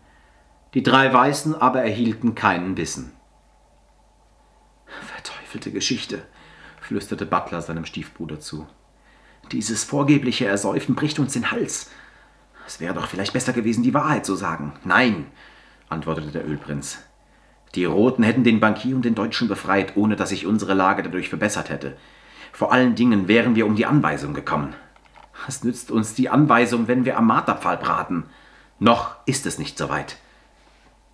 die 0.74 0.84
drei 0.84 1.13
Weißen 1.13 1.53
aber 1.53 1.84
erhielten 1.84 2.34
keinen 2.34 2.75
Bissen. 2.75 3.12
Verteufelte 4.86 5.72
Geschichte, 5.72 6.24
flüsterte 6.79 7.25
Butler 7.25 7.62
seinem 7.62 7.84
Stiefbruder 7.84 8.39
zu. 8.39 8.65
Dieses 9.51 9.84
vorgebliche 9.84 10.48
Ersäufen 10.48 10.96
bricht 10.96 11.19
uns 11.19 11.34
den 11.34 11.51
Hals. 11.51 11.91
Es 12.65 12.79
wäre 12.79 12.93
doch 12.93 13.07
vielleicht 13.07 13.34
besser 13.34 13.51
gewesen, 13.51 13.84
die 13.84 13.93
Wahrheit 13.93 14.25
zu 14.25 14.36
sagen. 14.36 14.79
Nein, 14.86 15.25
antwortete 15.89 16.31
der 16.31 16.48
Ölprinz. 16.48 17.00
Die 17.75 17.86
Roten 17.86 18.24
hätten 18.24 18.43
den 18.43 18.59
Bankier 18.59 18.95
und 18.95 19.05
den 19.05 19.15
Deutschen 19.15 19.47
befreit, 19.47 19.95
ohne 19.95 20.15
dass 20.15 20.29
sich 20.29 20.45
unsere 20.45 20.74
Lage 20.74 21.03
dadurch 21.03 21.29
verbessert 21.29 21.69
hätte. 21.69 21.97
Vor 22.51 22.71
allen 22.71 22.95
Dingen 22.95 23.27
wären 23.27 23.55
wir 23.55 23.65
um 23.65 23.75
die 23.75 23.86
Anweisung 23.86 24.33
gekommen. 24.33 24.74
Was 25.45 25.63
nützt 25.63 25.91
uns 25.91 26.13
die 26.13 26.29
Anweisung, 26.29 26.88
wenn 26.88 27.05
wir 27.05 27.17
am 27.17 27.27
Marterpfahl 27.27 27.77
braten? 27.77 28.24
Noch 28.79 29.15
ist 29.25 29.45
es 29.45 29.59
nicht 29.59 29.77
so 29.77 29.89
weit. 29.89 30.17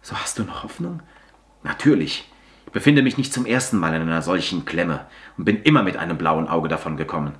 So 0.01 0.15
hast 0.15 0.39
du 0.39 0.43
noch 0.43 0.63
Hoffnung? 0.63 1.01
Natürlich. 1.63 2.31
Ich 2.65 2.71
befinde 2.71 3.01
mich 3.01 3.17
nicht 3.17 3.33
zum 3.33 3.45
ersten 3.45 3.77
Mal 3.77 3.93
in 3.93 4.01
einer 4.01 4.21
solchen 4.21 4.65
Klemme 4.65 5.05
und 5.37 5.45
bin 5.45 5.61
immer 5.63 5.83
mit 5.83 5.97
einem 5.97 6.17
blauen 6.17 6.47
Auge 6.47 6.69
davon 6.69 6.97
gekommen. 6.97 7.35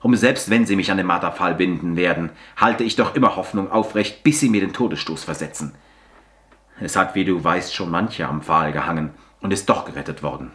Und 0.00 0.16
selbst 0.16 0.50
wenn 0.50 0.66
sie 0.66 0.76
mich 0.76 0.90
an 0.90 0.98
den 0.98 1.06
Marterpfahl 1.06 1.54
binden 1.54 1.96
werden, 1.96 2.30
halte 2.56 2.84
ich 2.84 2.94
doch 2.94 3.14
immer 3.14 3.36
Hoffnung 3.36 3.70
aufrecht, 3.72 4.22
bis 4.22 4.38
sie 4.38 4.50
mir 4.50 4.60
den 4.60 4.74
Todesstoß 4.74 5.24
versetzen. 5.24 5.72
Es 6.84 6.96
hat, 6.96 7.14
wie 7.14 7.24
du 7.24 7.42
weißt, 7.42 7.74
schon 7.74 7.90
mancher 7.90 8.28
am 8.28 8.42
Pfahl 8.42 8.70
gehangen 8.70 9.10
und 9.40 9.54
ist 9.54 9.70
doch 9.70 9.86
gerettet 9.86 10.22
worden. 10.22 10.50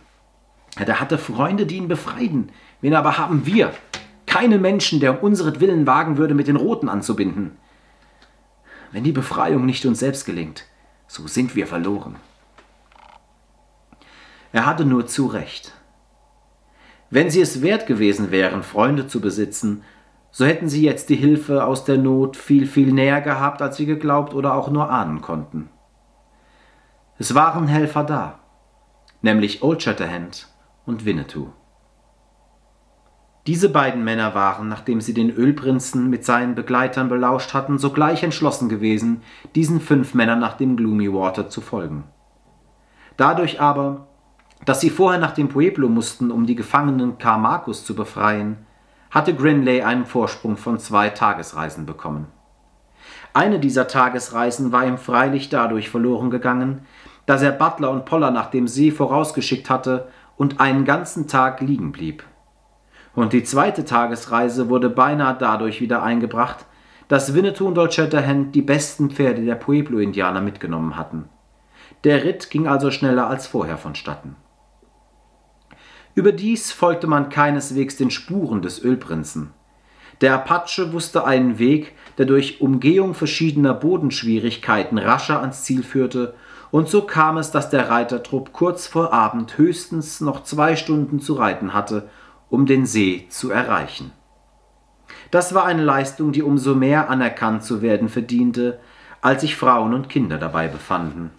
Er 0.77 0.99
hatte 0.99 1.17
Freunde, 1.17 1.65
die 1.65 1.77
ihn 1.77 1.87
befreien. 1.87 2.51
Wen 2.81 2.93
aber 2.93 3.17
haben 3.17 3.47
wir? 3.47 3.73
Keine 4.27 4.59
Menschen, 4.59 4.99
der 4.99 5.11
um 5.13 5.31
unseretwillen 5.31 5.87
wagen 5.87 6.17
würde, 6.17 6.35
mit 6.35 6.47
den 6.47 6.55
Roten 6.55 6.87
anzubinden. 6.87 7.57
Wenn 8.91 9.03
die 9.03 9.11
Befreiung 9.11 9.65
nicht 9.65 9.87
uns 9.87 9.97
selbst 9.97 10.25
gelingt, 10.27 10.65
so 11.07 11.25
sind 11.25 11.55
wir 11.55 11.65
verloren. 11.65 12.17
Er 14.51 14.67
hatte 14.67 14.85
nur 14.85 15.07
zu 15.07 15.25
Recht. 15.25 15.73
Wenn 17.09 17.31
sie 17.31 17.41
es 17.41 17.63
wert 17.63 17.87
gewesen 17.87 18.29
wären, 18.29 18.61
Freunde 18.61 19.07
zu 19.07 19.19
besitzen, 19.19 19.83
so 20.29 20.45
hätten 20.45 20.69
sie 20.69 20.83
jetzt 20.83 21.09
die 21.09 21.15
Hilfe 21.15 21.65
aus 21.65 21.85
der 21.85 21.97
Not 21.97 22.37
viel, 22.37 22.67
viel 22.67 22.93
näher 22.93 23.21
gehabt, 23.21 23.63
als 23.63 23.77
sie 23.77 23.87
geglaubt 23.87 24.35
oder 24.35 24.53
auch 24.53 24.69
nur 24.69 24.91
ahnen 24.91 25.21
konnten. 25.21 25.71
Es 27.21 27.35
waren 27.35 27.67
Helfer 27.67 28.05
da, 28.05 28.39
nämlich 29.21 29.61
Old 29.61 29.83
Shatterhand 29.83 30.47
und 30.85 31.03
Winnetou. 31.03 31.49
Diese 33.45 33.67
beiden 33.67 34.05
Männer 34.05 34.35
waren, 34.35 34.69
nachdem 34.69 35.01
sie 35.01 35.13
den 35.13 35.29
Ölprinzen 35.29 36.09
mit 36.09 36.23
seinen 36.23 36.55
Begleitern 36.55 37.09
belauscht 37.09 37.53
hatten, 37.53 37.77
sogleich 37.77 38.23
entschlossen 38.23 38.69
gewesen, 38.69 39.21
diesen 39.53 39.81
fünf 39.81 40.13
Männern 40.13 40.39
nach 40.39 40.55
dem 40.55 40.77
Gloomy 40.77 41.11
Water 41.11 41.49
zu 41.49 41.59
folgen. 41.59 42.05
Dadurch 43.17 43.59
aber, 43.59 44.07
dass 44.63 44.79
sie 44.79 44.89
vorher 44.89 45.19
nach 45.19 45.33
dem 45.33 45.49
Pueblo 45.49 45.89
mussten, 45.89 46.31
um 46.31 46.45
die 46.45 46.55
gefangenen 46.55 47.17
Carmacus 47.17 47.83
zu 47.83 47.95
befreien, 47.95 48.65
hatte 49.11 49.35
Grinley 49.35 49.81
einen 49.81 50.05
Vorsprung 50.05 50.55
von 50.55 50.79
zwei 50.79 51.09
Tagesreisen 51.09 51.85
bekommen. 51.85 52.27
Eine 53.33 53.59
dieser 53.59 53.87
Tagesreisen 53.87 54.71
war 54.71 54.85
ihm 54.85 54.97
freilich 54.97 55.49
dadurch 55.49 55.89
verloren 55.89 56.29
gegangen, 56.29 56.85
dass 57.29 57.43
er 57.43 57.51
Butler 57.51 57.91
und 57.91 58.05
Poller 58.05 58.31
nach 58.31 58.49
dem 58.49 58.67
See 58.67 58.89
vorausgeschickt 58.89 59.69
hatte 59.69 60.07
und 60.35 60.59
einen 60.59 60.83
ganzen 60.83 61.27
Tag 61.27 61.61
liegen 61.61 61.91
blieb. 61.91 62.23
Und 63.13 63.33
die 63.33 63.43
zweite 63.43 63.85
Tagesreise 63.85 64.67
wurde 64.67 64.89
beinahe 64.89 65.37
dadurch 65.37 65.79
wieder 65.79 66.01
eingebracht, 66.01 66.65
dass 67.07 67.35
Winnetou 67.35 67.67
und 67.67 67.77
Old 67.77 67.93
Shatterhand 67.93 68.55
die 68.55 68.63
besten 68.63 69.11
Pferde 69.11 69.45
der 69.45 69.53
Pueblo-Indianer 69.53 70.41
mitgenommen 70.41 70.97
hatten. 70.97 71.29
Der 72.03 72.23
Ritt 72.23 72.49
ging 72.49 72.65
also 72.65 72.89
schneller 72.89 73.27
als 73.27 73.45
vorher 73.45 73.77
vonstatten. 73.77 74.35
Überdies 76.15 76.71
folgte 76.71 77.05
man 77.05 77.29
keineswegs 77.29 77.95
den 77.95 78.09
Spuren 78.09 78.63
des 78.63 78.83
Ölprinzen. 78.83 79.51
Der 80.21 80.33
Apache 80.33 80.93
wusste 80.93 81.25
einen 81.25 81.59
Weg, 81.59 81.93
der 82.17 82.25
durch 82.25 82.59
Umgehung 82.59 83.13
verschiedener 83.13 83.75
Bodenschwierigkeiten 83.75 84.97
rascher 84.97 85.41
ans 85.41 85.63
Ziel 85.63 85.83
führte 85.83 86.33
und 86.71 86.89
so 86.89 87.01
kam 87.01 87.37
es, 87.37 87.51
dass 87.51 87.69
der 87.69 87.89
Reitertrupp 87.89 88.53
kurz 88.53 88.87
vor 88.87 89.13
Abend 89.13 89.57
höchstens 89.57 90.21
noch 90.21 90.43
zwei 90.43 90.75
Stunden 90.75 91.19
zu 91.19 91.33
reiten 91.33 91.73
hatte, 91.73 92.09
um 92.49 92.65
den 92.65 92.85
See 92.85 93.27
zu 93.29 93.51
erreichen. 93.51 94.11
Das 95.31 95.53
war 95.53 95.65
eine 95.65 95.83
Leistung, 95.83 96.31
die 96.31 96.43
umso 96.43 96.75
mehr 96.75 97.09
anerkannt 97.09 97.63
zu 97.63 97.81
werden 97.81 98.09
verdiente, 98.09 98.79
als 99.21 99.41
sich 99.41 99.55
Frauen 99.55 99.93
und 99.93 100.09
Kinder 100.09 100.37
dabei 100.37 100.67
befanden. 100.67 101.31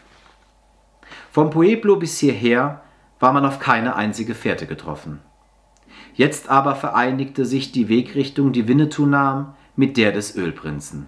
Vom 1.32 1.50
Pueblo 1.50 1.96
bis 1.96 2.18
hierher 2.18 2.82
war 3.18 3.32
man 3.32 3.44
auf 3.44 3.58
keine 3.58 3.96
einzige 3.96 4.34
Fährte 4.34 4.66
getroffen. 4.66 5.20
Jetzt 6.14 6.48
aber 6.48 6.74
vereinigte 6.74 7.44
sich 7.44 7.72
die 7.72 7.88
Wegrichtung, 7.88 8.52
die 8.52 8.66
Winnetou 8.66 9.06
nahm, 9.06 9.54
mit 9.76 9.96
der 9.96 10.12
des 10.12 10.36
Ölprinzen. 10.36 11.06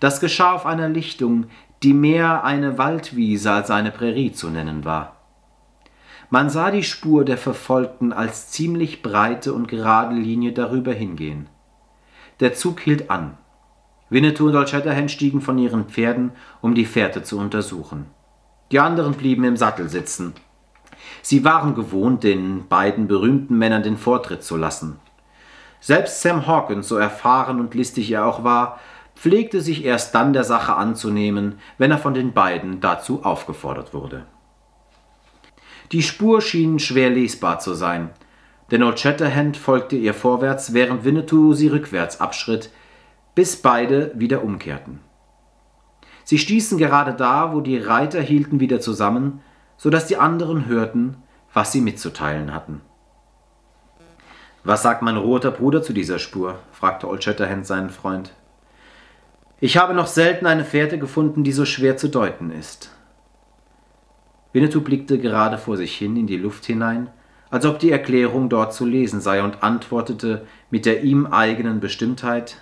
Das 0.00 0.20
geschah 0.20 0.52
auf 0.52 0.66
einer 0.66 0.88
Lichtung, 0.88 1.46
die 1.82 1.94
mehr 1.94 2.44
eine 2.44 2.78
Waldwiese 2.78 3.50
als 3.50 3.70
eine 3.70 3.90
Prärie 3.90 4.32
zu 4.32 4.50
nennen 4.50 4.84
war. 4.84 5.16
Man 6.30 6.48
sah 6.48 6.70
die 6.70 6.84
Spur 6.84 7.24
der 7.24 7.36
Verfolgten 7.36 8.12
als 8.12 8.50
ziemlich 8.50 9.02
breite 9.02 9.52
und 9.52 9.68
gerade 9.68 10.14
Linie 10.14 10.52
darüber 10.52 10.92
hingehen. 10.92 11.48
Der 12.40 12.54
Zug 12.54 12.80
hielt 12.80 13.10
an. 13.10 13.36
Winnetou 14.08 14.48
und 14.48 14.56
Old 14.56 14.68
Shatterhand 14.68 15.10
stiegen 15.10 15.40
von 15.40 15.58
ihren 15.58 15.86
Pferden, 15.86 16.32
um 16.60 16.74
die 16.74 16.84
Fährte 16.84 17.22
zu 17.22 17.38
untersuchen. 17.38 18.06
Die 18.70 18.80
anderen 18.80 19.12
blieben 19.14 19.44
im 19.44 19.56
Sattel 19.56 19.88
sitzen. 19.88 20.32
Sie 21.20 21.44
waren 21.44 21.74
gewohnt, 21.74 22.24
den 22.24 22.68
beiden 22.68 23.08
berühmten 23.08 23.58
Männern 23.58 23.82
den 23.82 23.98
Vortritt 23.98 24.42
zu 24.42 24.56
lassen. 24.56 24.98
Selbst 25.80 26.22
Sam 26.22 26.46
Hawkins, 26.46 26.88
so 26.88 26.96
erfahren 26.96 27.58
und 27.58 27.74
listig 27.74 28.10
er 28.12 28.24
auch 28.24 28.44
war, 28.44 28.80
pflegte 29.22 29.60
sich 29.60 29.84
erst 29.84 30.16
dann 30.16 30.32
der 30.32 30.42
Sache 30.42 30.74
anzunehmen, 30.74 31.60
wenn 31.78 31.92
er 31.92 31.98
von 31.98 32.12
den 32.12 32.32
beiden 32.32 32.80
dazu 32.80 33.24
aufgefordert 33.24 33.94
wurde. 33.94 34.26
Die 35.92 36.02
Spur 36.02 36.40
schien 36.40 36.80
schwer 36.80 37.08
lesbar 37.08 37.60
zu 37.60 37.74
sein, 37.74 38.10
denn 38.72 38.82
Old 38.82 38.98
Shatterhand 38.98 39.56
folgte 39.56 39.94
ihr 39.94 40.12
vorwärts, 40.12 40.74
während 40.74 41.04
Winnetou 41.04 41.52
sie 41.52 41.68
rückwärts 41.68 42.20
abschritt, 42.20 42.70
bis 43.36 43.62
beide 43.62 44.10
wieder 44.16 44.42
umkehrten. 44.42 44.98
Sie 46.24 46.38
stießen 46.38 46.76
gerade 46.76 47.14
da, 47.14 47.54
wo 47.54 47.60
die 47.60 47.78
Reiter 47.78 48.20
hielten, 48.20 48.58
wieder 48.58 48.80
zusammen, 48.80 49.40
so 49.76 49.88
dass 49.88 50.06
die 50.08 50.16
anderen 50.16 50.66
hörten, 50.66 51.16
was 51.54 51.70
sie 51.70 51.80
mitzuteilen 51.80 52.52
hatten. 52.52 52.80
Was 54.64 54.82
sagt 54.82 55.02
mein 55.02 55.16
roter 55.16 55.52
Bruder 55.52 55.80
zu 55.80 55.92
dieser 55.92 56.18
Spur? 56.18 56.58
fragte 56.72 57.06
Old 57.06 57.22
Shatterhand 57.22 57.68
seinen 57.68 57.90
Freund. 57.90 58.32
Ich 59.64 59.76
habe 59.76 59.94
noch 59.94 60.08
selten 60.08 60.46
eine 60.46 60.64
Fährte 60.64 60.98
gefunden, 60.98 61.44
die 61.44 61.52
so 61.52 61.64
schwer 61.64 61.96
zu 61.96 62.08
deuten 62.08 62.50
ist. 62.50 62.90
Winnetou 64.52 64.80
blickte 64.80 65.20
gerade 65.20 65.56
vor 65.56 65.76
sich 65.76 65.96
hin 65.96 66.16
in 66.16 66.26
die 66.26 66.36
Luft 66.36 66.64
hinein, 66.64 67.10
als 67.48 67.64
ob 67.64 67.78
die 67.78 67.92
Erklärung 67.92 68.48
dort 68.48 68.74
zu 68.74 68.84
lesen 68.84 69.20
sei, 69.20 69.40
und 69.40 69.62
antwortete 69.62 70.48
mit 70.70 70.84
der 70.84 71.04
ihm 71.04 71.26
eigenen 71.26 71.78
Bestimmtheit 71.78 72.56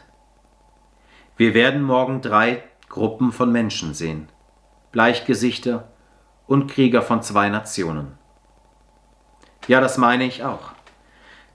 Wir 1.38 1.54
werden 1.54 1.80
morgen 1.80 2.21
drei 2.21 2.64
Gruppen 2.90 3.33
von 3.33 3.50
Menschen 3.50 3.95
sehen, 3.95 4.28
Bleichgesichter 4.92 5.88
und 6.47 6.71
Krieger 6.71 7.00
von 7.00 7.23
zwei 7.23 7.49
Nationen. 7.49 8.09
Ja, 9.69 9.80
das 9.80 9.97
meine 9.97 10.25
ich 10.25 10.45
auch. 10.45 10.73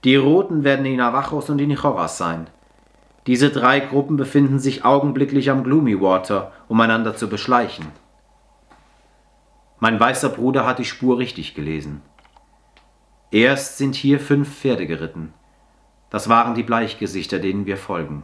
Die 0.02 0.16
Roten 0.16 0.64
werden 0.64 0.84
die 0.84 0.96
Navajos 0.96 1.50
und 1.50 1.58
die 1.58 1.68
Nichoras 1.68 2.18
sein. 2.18 2.48
Diese 3.26 3.50
drei 3.50 3.80
Gruppen 3.80 4.16
befinden 4.16 4.58
sich 4.58 4.84
augenblicklich 4.84 5.50
am 5.50 5.64
Gloomy 5.64 6.00
Water, 6.00 6.52
um 6.68 6.80
einander 6.80 7.16
zu 7.16 7.28
beschleichen. 7.28 7.86
Mein 9.80 9.98
weißer 9.98 10.28
Bruder 10.28 10.64
hat 10.64 10.78
die 10.78 10.84
Spur 10.84 11.18
richtig 11.18 11.54
gelesen. 11.54 12.02
Erst 13.32 13.78
sind 13.78 13.96
hier 13.96 14.20
fünf 14.20 14.60
Pferde 14.60 14.86
geritten. 14.86 15.34
Das 16.10 16.28
waren 16.28 16.54
die 16.54 16.62
Bleichgesichter, 16.62 17.40
denen 17.40 17.66
wir 17.66 17.76
folgen. 17.76 18.22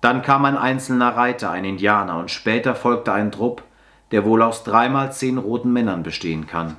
Dann 0.00 0.22
kam 0.22 0.44
ein 0.46 0.56
einzelner 0.56 1.16
Reiter, 1.16 1.50
ein 1.50 1.64
Indianer, 1.64 2.18
und 2.18 2.30
später 2.30 2.74
folgte 2.74 3.12
ein 3.12 3.30
Trupp, 3.30 3.62
der 4.10 4.24
wohl 4.24 4.42
aus 4.42 4.64
dreimal 4.64 5.12
zehn 5.12 5.38
roten 5.38 5.72
Männern 5.72 6.02
bestehen 6.02 6.46
kann. 6.46 6.76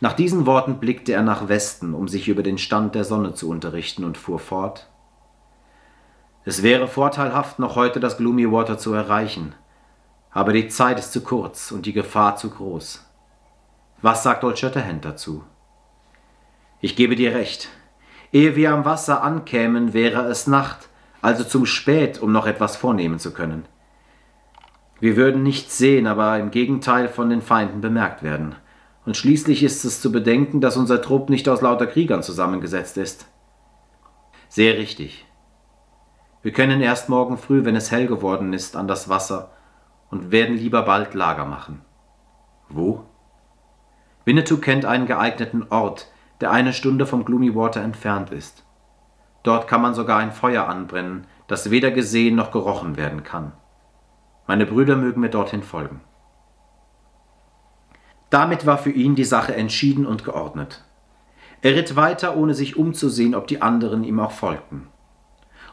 Nach 0.00 0.12
diesen 0.12 0.46
Worten 0.46 0.78
blickte 0.78 1.12
er 1.12 1.22
nach 1.22 1.48
Westen, 1.48 1.94
um 1.94 2.06
sich 2.06 2.28
über 2.28 2.42
den 2.42 2.58
Stand 2.58 2.94
der 2.94 3.04
Sonne 3.04 3.34
zu 3.34 3.48
unterrichten, 3.48 4.04
und 4.04 4.16
fuhr 4.18 4.38
fort. 4.38 4.88
Es 6.48 6.62
wäre 6.62 6.88
vorteilhaft, 6.88 7.58
noch 7.58 7.76
heute 7.76 8.00
das 8.00 8.16
Gloomy 8.16 8.50
Water 8.50 8.78
zu 8.78 8.94
erreichen, 8.94 9.54
aber 10.30 10.54
die 10.54 10.68
Zeit 10.68 10.98
ist 10.98 11.12
zu 11.12 11.20
kurz 11.20 11.70
und 11.72 11.84
die 11.84 11.92
Gefahr 11.92 12.36
zu 12.36 12.48
groß. 12.48 13.04
Was 14.00 14.22
sagt 14.22 14.44
Old 14.44 14.58
Shatterhand 14.58 15.04
dazu? 15.04 15.44
Ich 16.80 16.96
gebe 16.96 17.16
dir 17.16 17.34
recht. 17.34 17.68
Ehe 18.32 18.56
wir 18.56 18.72
am 18.72 18.86
Wasser 18.86 19.22
ankämen, 19.22 19.92
wäre 19.92 20.22
es 20.22 20.46
Nacht, 20.46 20.88
also 21.20 21.44
zum 21.44 21.66
spät, 21.66 22.18
um 22.18 22.32
noch 22.32 22.46
etwas 22.46 22.76
vornehmen 22.76 23.18
zu 23.18 23.34
können. 23.34 23.66
Wir 25.00 25.18
würden 25.18 25.42
nichts 25.42 25.76
sehen, 25.76 26.06
aber 26.06 26.38
im 26.38 26.50
Gegenteil 26.50 27.10
von 27.10 27.28
den 27.28 27.42
Feinden 27.42 27.82
bemerkt 27.82 28.22
werden. 28.22 28.54
Und 29.04 29.18
schließlich 29.18 29.62
ist 29.62 29.84
es 29.84 30.00
zu 30.00 30.10
bedenken, 30.10 30.62
dass 30.62 30.78
unser 30.78 31.02
Trupp 31.02 31.28
nicht 31.28 31.46
aus 31.46 31.60
lauter 31.60 31.86
Kriegern 31.86 32.22
zusammengesetzt 32.22 32.96
ist. 32.96 33.26
Sehr 34.48 34.78
richtig. 34.78 35.27
Wir 36.48 36.54
können 36.54 36.80
erst 36.80 37.10
morgen 37.10 37.36
früh, 37.36 37.66
wenn 37.66 37.76
es 37.76 37.90
hell 37.90 38.06
geworden 38.06 38.54
ist, 38.54 38.74
an 38.74 38.88
das 38.88 39.10
Wasser 39.10 39.50
und 40.08 40.32
werden 40.32 40.56
lieber 40.56 40.80
bald 40.80 41.12
Lager 41.12 41.44
machen. 41.44 41.82
Wo? 42.70 43.04
Winnetou 44.24 44.56
kennt 44.56 44.86
einen 44.86 45.04
geeigneten 45.04 45.66
Ort, 45.68 46.10
der 46.40 46.50
eine 46.50 46.72
Stunde 46.72 47.04
vom 47.04 47.26
Gloomy 47.26 47.54
Water 47.54 47.82
entfernt 47.82 48.30
ist. 48.30 48.64
Dort 49.42 49.68
kann 49.68 49.82
man 49.82 49.92
sogar 49.92 50.20
ein 50.20 50.32
Feuer 50.32 50.66
anbrennen, 50.66 51.26
das 51.48 51.70
weder 51.70 51.90
gesehen 51.90 52.36
noch 52.36 52.50
gerochen 52.50 52.96
werden 52.96 53.24
kann. 53.24 53.52
Meine 54.46 54.64
Brüder 54.64 54.96
mögen 54.96 55.20
mir 55.20 55.28
dorthin 55.28 55.62
folgen. 55.62 56.00
Damit 58.30 58.64
war 58.64 58.78
für 58.78 58.90
ihn 58.90 59.16
die 59.16 59.24
Sache 59.24 59.54
entschieden 59.54 60.06
und 60.06 60.24
geordnet. 60.24 60.82
Er 61.60 61.74
ritt 61.74 61.94
weiter, 61.94 62.38
ohne 62.38 62.54
sich 62.54 62.78
umzusehen, 62.78 63.34
ob 63.34 63.48
die 63.48 63.60
anderen 63.60 64.02
ihm 64.02 64.18
auch 64.18 64.32
folgten. 64.32 64.88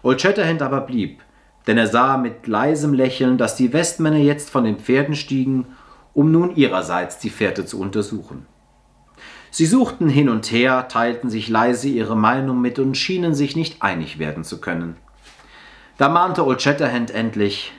Old 0.05 0.21
Shatterhand 0.21 0.61
aber 0.61 0.81
blieb, 0.81 1.23
denn 1.65 1.79
er 1.79 1.87
sah 1.87 2.17
mit 2.17 2.45
leisem 2.45 2.93
Lächeln, 2.93 3.39
dass 3.39 3.55
die 3.55 3.73
Westmänner 3.73 4.17
jetzt 4.17 4.51
von 4.51 4.63
den 4.63 4.77
Pferden 4.77 5.15
stiegen, 5.15 5.65
um 6.13 6.31
nun 6.31 6.55
ihrerseits 6.55 7.17
die 7.17 7.31
Fährte 7.31 7.65
zu 7.65 7.79
untersuchen. 7.79 8.45
Sie 9.49 9.65
suchten 9.65 10.07
hin 10.07 10.29
und 10.29 10.51
her, 10.51 10.87
teilten 10.89 11.31
sich 11.31 11.49
leise 11.49 11.87
ihre 11.87 12.15
Meinung 12.15 12.61
mit 12.61 12.77
und 12.77 12.95
schienen 12.95 13.33
sich 13.33 13.55
nicht 13.55 13.81
einig 13.81 14.19
werden 14.19 14.43
zu 14.43 14.61
können. 14.61 14.95
Da 15.97 16.07
mahnte 16.07 16.45
Old 16.45 16.61
Shatterhand 16.61 17.09
endlich: 17.09 17.73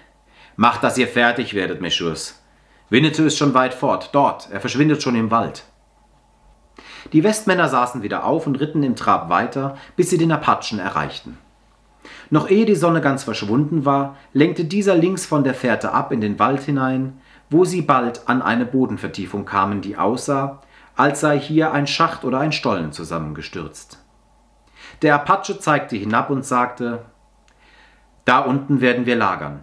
Macht, 0.56 0.82
dass 0.82 0.98
ihr 0.98 1.06
fertig 1.06 1.54
werdet, 1.54 1.80
Meschurs. 1.80 2.42
Winnetou 2.90 3.22
ist 3.26 3.38
schon 3.38 3.54
weit 3.54 3.72
fort, 3.72 4.10
dort, 4.12 4.48
er 4.50 4.58
verschwindet 4.58 5.00
schon 5.00 5.14
im 5.14 5.30
Wald. 5.30 5.62
Die 7.12 7.22
Westmänner 7.22 7.68
saßen 7.68 8.02
wieder 8.02 8.24
auf 8.24 8.48
und 8.48 8.56
ritten 8.56 8.82
im 8.82 8.96
Trab 8.96 9.28
weiter, 9.28 9.76
bis 9.94 10.10
sie 10.10 10.18
den 10.18 10.32
Apachen 10.32 10.80
erreichten. 10.80 11.38
Noch 12.30 12.48
ehe 12.48 12.66
die 12.66 12.74
Sonne 12.74 13.00
ganz 13.00 13.24
verschwunden 13.24 13.84
war, 13.84 14.16
lenkte 14.32 14.64
dieser 14.64 14.96
links 14.96 15.26
von 15.26 15.44
der 15.44 15.54
Fährte 15.54 15.92
ab 15.92 16.12
in 16.12 16.20
den 16.20 16.38
Wald 16.38 16.62
hinein, 16.62 17.20
wo 17.50 17.64
sie 17.64 17.82
bald 17.82 18.28
an 18.28 18.42
eine 18.42 18.66
Bodenvertiefung 18.66 19.44
kamen, 19.44 19.80
die 19.80 19.96
aussah, 19.96 20.60
als 20.96 21.20
sei 21.20 21.38
hier 21.38 21.72
ein 21.72 21.86
Schacht 21.86 22.24
oder 22.24 22.40
ein 22.40 22.52
Stollen 22.52 22.92
zusammengestürzt. 22.92 24.02
Der 25.02 25.14
Apache 25.14 25.58
zeigte 25.58 25.96
hinab 25.96 26.30
und 26.30 26.44
sagte, 26.44 27.04
da 28.24 28.40
unten 28.40 28.80
werden 28.80 29.06
wir 29.06 29.14
lagern. 29.14 29.60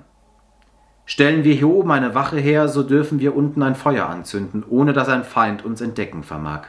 Stellen 1.05 1.43
wir 1.43 1.53
hier 1.53 1.67
oben 1.67 1.91
eine 1.91 2.15
Wache 2.15 2.37
her, 2.37 2.69
so 2.69 2.81
dürfen 2.81 3.19
wir 3.19 3.35
unten 3.35 3.61
ein 3.61 3.75
Feuer 3.75 4.07
anzünden, 4.07 4.63
ohne 4.67 4.93
dass 4.93 5.09
ein 5.09 5.25
Feind 5.25 5.65
uns 5.65 5.81
entdecken 5.81 6.23
vermag. 6.23 6.67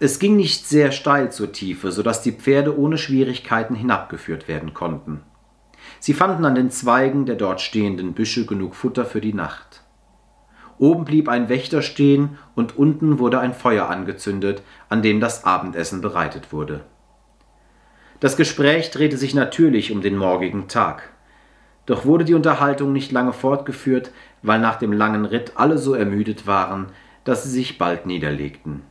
Es 0.00 0.18
ging 0.18 0.36
nicht 0.36 0.66
sehr 0.66 0.90
steil 0.92 1.30
zur 1.30 1.52
Tiefe, 1.52 1.92
so 1.92 2.02
dass 2.02 2.22
die 2.22 2.32
Pferde 2.32 2.76
ohne 2.76 2.98
Schwierigkeiten 2.98 3.74
hinabgeführt 3.74 4.48
werden 4.48 4.74
konnten. 4.74 5.22
Sie 6.00 6.14
fanden 6.14 6.44
an 6.44 6.54
den 6.54 6.70
Zweigen 6.70 7.26
der 7.26 7.36
dort 7.36 7.60
stehenden 7.60 8.14
Büsche 8.14 8.46
genug 8.46 8.74
Futter 8.74 9.04
für 9.04 9.20
die 9.20 9.34
Nacht. 9.34 9.82
Oben 10.78 11.04
blieb 11.04 11.28
ein 11.28 11.48
Wächter 11.48 11.82
stehen 11.82 12.38
und 12.56 12.76
unten 12.76 13.18
wurde 13.18 13.38
ein 13.38 13.54
Feuer 13.54 13.88
angezündet, 13.88 14.62
an 14.88 15.02
dem 15.02 15.20
das 15.20 15.44
Abendessen 15.44 16.00
bereitet 16.00 16.52
wurde. 16.52 16.84
Das 18.18 18.36
Gespräch 18.36 18.90
drehte 18.90 19.16
sich 19.16 19.34
natürlich 19.34 19.92
um 19.92 20.00
den 20.00 20.16
morgigen 20.16 20.66
Tag. 20.66 21.10
Doch 21.86 22.04
wurde 22.04 22.24
die 22.24 22.34
Unterhaltung 22.34 22.92
nicht 22.92 23.12
lange 23.12 23.32
fortgeführt, 23.32 24.10
weil 24.42 24.58
nach 24.58 24.76
dem 24.76 24.92
langen 24.92 25.26
Ritt 25.26 25.52
alle 25.54 25.78
so 25.78 25.94
ermüdet 25.94 26.46
waren, 26.46 26.86
dass 27.24 27.44
sie 27.44 27.50
sich 27.50 27.78
bald 27.78 28.06
niederlegten. 28.06 28.82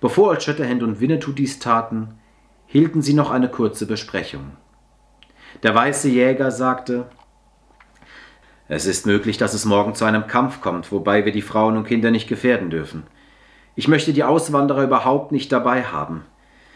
Bevor 0.00 0.30
Old 0.30 0.42
Shatterhand 0.42 0.82
und 0.82 1.00
Winnetou 1.00 1.32
dies 1.32 1.58
taten, 1.58 2.18
hielten 2.66 3.02
sie 3.02 3.14
noch 3.14 3.30
eine 3.30 3.48
kurze 3.48 3.86
Besprechung. 3.86 4.52
Der 5.62 5.74
weiße 5.74 6.08
Jäger 6.08 6.50
sagte, 6.50 7.06
es 8.68 8.84
ist 8.84 9.06
möglich, 9.06 9.38
dass 9.38 9.54
es 9.54 9.64
morgen 9.64 9.94
zu 9.94 10.04
einem 10.04 10.26
Kampf 10.26 10.60
kommt, 10.60 10.92
wobei 10.92 11.24
wir 11.24 11.32
die 11.32 11.42
Frauen 11.42 11.76
und 11.76 11.86
Kinder 11.86 12.10
nicht 12.10 12.28
gefährden 12.28 12.68
dürfen. 12.68 13.04
Ich 13.76 13.88
möchte 13.88 14.12
die 14.12 14.24
Auswanderer 14.24 14.84
überhaupt 14.84 15.32
nicht 15.32 15.50
dabei 15.50 15.84
haben. 15.84 16.26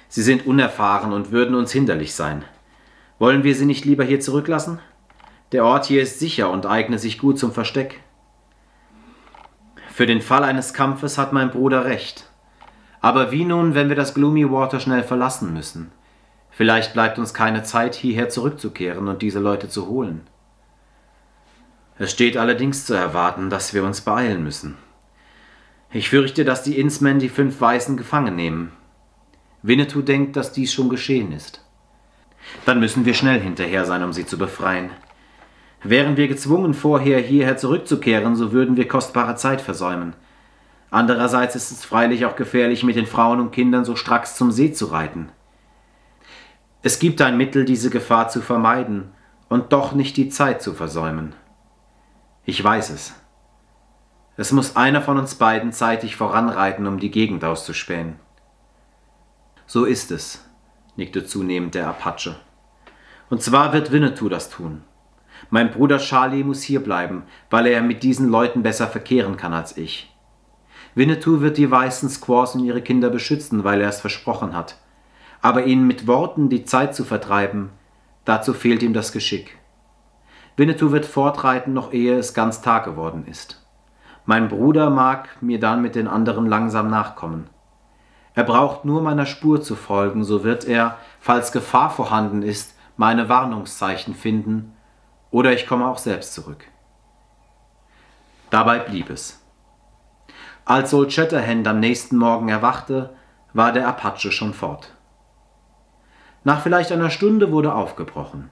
Sie 0.09 0.23
sind 0.23 0.47
unerfahren 0.47 1.13
und 1.13 1.33
würden 1.33 1.55
uns 1.55 1.71
hinderlich 1.71 2.15
sein. 2.15 2.45
Wollen 3.19 3.45
wir 3.45 3.55
sie 3.55 3.67
nicht 3.67 3.85
lieber 3.85 4.05
hier 4.05 4.21
zurücklassen? 4.21 4.79
Der 5.53 5.67
Ort 5.67 5.85
hier 5.85 6.03
ist 6.03 6.19
sicher 6.19 6.51
und 6.51 6.65
eignet 6.65 7.01
sich 7.01 7.19
gut 7.19 7.39
zum 7.39 7.53
Versteck. 7.53 8.01
Für 9.91 10.07
den 10.07 10.23
Fall 10.23 10.45
eines 10.45 10.73
Kampfes 10.73 11.19
hat 11.19 11.35
mein 11.35 11.51
Bruder 11.51 11.85
recht. 11.85 12.31
Aber 13.03 13.33
wie 13.33 13.45
nun, 13.45 13.75
wenn 13.75 13.89
wir 13.89 13.97
das 13.97 14.15
Gloomy 14.15 14.51
Water 14.51 14.81
schnell 14.81 15.03
verlassen 15.03 15.53
müssen? 15.53 15.91
Vielleicht 16.51 16.93
bleibt 16.93 17.19
uns 17.19 17.35
keine 17.35 17.65
Zeit, 17.65 17.97
hierher 17.97 18.29
zurückzukehren 18.29 19.09
und 19.09 19.23
diese 19.23 19.41
Leute 19.41 19.69
zu 19.69 19.89
holen. 19.89 20.23
Es 21.99 22.13
steht 22.13 22.37
allerdings 22.37 22.87
zu 22.87 22.95
erwarten, 22.95 23.51
dass 23.51 23.75
wir 23.75 23.85
uns 23.85 24.03
beeilen 24.03 24.45
müssen. 24.45 24.77
Ich 25.91 26.09
fürchte, 26.09 26.45
dass 26.45 26.63
die 26.63 26.79
Innsmen 26.79 27.19
die 27.19 27.29
fünf 27.29 27.61
Weißen 27.61 27.97
gefangen 27.97 28.37
nehmen. 28.37 28.73
Winnetou 29.63 30.03
denkt, 30.03 30.37
dass 30.37 30.53
dies 30.53 30.73
schon 30.73 30.89
geschehen 30.89 31.33
ist. 31.33 31.65
Dann 32.65 32.81
müssen 32.81 33.05
wir 33.05 33.15
schnell 33.15 33.41
hinterher 33.41 33.85
sein, 33.85 34.03
um 34.03 34.13
sie 34.13 34.27
zu 34.27 34.39
befreien. 34.39 34.91
Wären 35.83 36.17
wir 36.17 36.29
gezwungen, 36.29 36.75
vorher 36.75 37.19
hierher 37.19 37.57
zurückzukehren, 37.57 38.37
so 38.37 38.53
würden 38.53 38.77
wir 38.77 38.87
kostbare 38.87 39.35
Zeit 39.35 39.61
versäumen. 39.61 40.15
Andererseits 40.93 41.57
ist 41.57 41.73
es 41.73 41.87
freilich 41.87 42.27
auch 42.27 42.37
gefährlich, 42.37 42.85
mit 42.85 42.97
den 42.97 43.07
Frauen 43.07 43.41
und 43.41 43.51
Kindern 43.51 43.87
so 43.87 43.97
stracks 43.97 44.37
zum 44.37 44.53
See 44.53 44.75
zu 44.75 44.85
reiten. 44.85 45.31
Es 46.83 46.99
gibt 46.99 47.23
ein 47.23 47.39
Mittel, 47.39 47.65
diese 47.65 47.89
Gefahr 47.89 48.29
zu 48.29 48.43
vermeiden 48.43 49.11
und 49.49 49.73
doch 49.73 49.93
nicht 49.95 50.19
die 50.19 50.29
Zeit 50.29 50.61
zu 50.61 50.75
versäumen. 50.75 51.35
Ich 52.45 52.63
weiß 52.63 52.91
es. 52.91 53.15
Es 54.37 54.53
muss 54.53 54.77
einer 54.77 55.01
von 55.01 55.17
uns 55.17 55.37
beiden 55.37 55.73
zeitig 55.73 56.17
voranreiten, 56.17 56.87
um 56.87 57.01
die 57.01 57.11
Gegend 57.11 57.43
auszuspähen. 57.43 58.17
So 59.67 59.87
ist 59.87 60.11
es, 60.11 60.45
nickte 60.97 61.25
zunehmend 61.25 61.75
der 61.75 61.89
Apache. 61.89 62.37
Und 63.31 63.41
zwar 63.41 63.73
wird 63.73 63.93
Winnetou 63.93 64.29
das 64.29 64.51
tun. 64.51 64.85
Mein 65.49 65.71
Bruder 65.71 65.97
Charlie 65.97 66.45
muss 66.45 66.61
hier 66.61 66.85
bleiben, 66.85 67.23
weil 67.49 67.67
er 67.67 67.81
mit 67.81 68.03
diesen 68.03 68.29
Leuten 68.29 68.63
besser 68.63 68.89
verkehren 68.89 69.39
kann 69.39 69.55
als 69.55 69.79
ich. 69.79 70.12
Winnetou 70.95 71.41
wird 71.41 71.57
die 71.57 71.71
weißen 71.71 72.09
Squaws 72.09 72.55
und 72.55 72.65
ihre 72.65 72.83
Kinder 72.83 73.09
beschützen, 73.09 73.65
weil 73.65 73.81
er 73.81 73.89
es 73.89 74.01
versprochen 74.01 74.55
hat. 74.55 74.77
Aber 75.41 75.65
ihnen 75.65 75.87
mit 75.87 76.07
Worten 76.07 76.49
die 76.49 76.65
Zeit 76.65 76.95
zu 76.95 77.05
vertreiben, 77.05 77.71
dazu 78.25 78.53
fehlt 78.53 78.83
ihm 78.83 78.93
das 78.93 79.13
Geschick. 79.13 79.59
Winnetou 80.57 80.93
wird 80.93 81.07
fortreiten, 81.07 81.73
noch 81.73 81.93
ehe 81.93 82.17
es 82.19 82.35
ganz 82.35 82.61
Tag 82.61 82.85
geworden 82.85 83.27
ist. 83.27 83.65
Mein 84.27 84.49
Bruder 84.49 84.91
mag 84.91 85.29
mir 85.41 85.59
dann 85.59 85.83
mit 85.83 85.95
den 85.95 86.07
anderen 86.07 86.47
langsam 86.47 86.89
nachkommen. 86.89 87.49
Er 88.35 88.45
braucht 88.45 88.85
nur 88.85 89.03
meiner 89.03 89.27
Spur 89.27 89.63
zu 89.63 89.75
folgen, 89.75 90.25
so 90.25 90.45
wird 90.45 90.65
er, 90.65 90.99
falls 91.21 91.53
Gefahr 91.53 91.91
vorhanden 91.91 92.43
ist, 92.43 92.77
meine 92.97 93.29
Warnungszeichen 93.29 94.15
finden, 94.15 94.75
oder 95.31 95.53
ich 95.53 95.67
komme 95.67 95.87
auch 95.87 95.99
selbst 95.99 96.35
zurück. 96.35 96.65
Dabei 98.51 98.79
blieb 98.79 99.11
es. 99.11 99.42
Als 100.73 100.95
Old 100.95 101.13
Shatterhand 101.13 101.69
am 101.69 101.81
nächsten 101.81 102.17
Morgen 102.17 102.49
erwachte, 102.49 103.11
war 103.53 103.75
der 103.75 103.87
Apache 103.87 104.33
schon 104.33 104.55
fort. 104.55 104.95
Nach 106.45 106.63
vielleicht 106.63 106.91
einer 106.93 107.11
Stunde 107.11 107.53
wurde 107.53 107.75
aufgebrochen. 107.75 108.49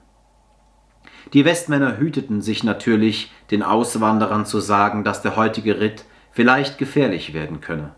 Die 1.32 1.46
Westmänner 1.46 1.96
hüteten 1.96 2.42
sich 2.42 2.62
natürlich, 2.62 3.32
den 3.50 3.62
Auswanderern 3.62 4.44
zu 4.44 4.60
sagen, 4.60 5.02
dass 5.02 5.22
der 5.22 5.34
heutige 5.34 5.80
Ritt 5.80 6.04
vielleicht 6.30 6.76
gefährlich 6.76 7.32
werden 7.32 7.62
könne. 7.62 7.94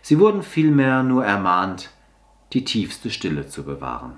Sie 0.00 0.20
wurden 0.20 0.44
vielmehr 0.44 1.02
nur 1.02 1.24
ermahnt, 1.24 1.90
die 2.52 2.64
tiefste 2.64 3.10
Stille 3.10 3.48
zu 3.48 3.64
bewahren. 3.64 4.12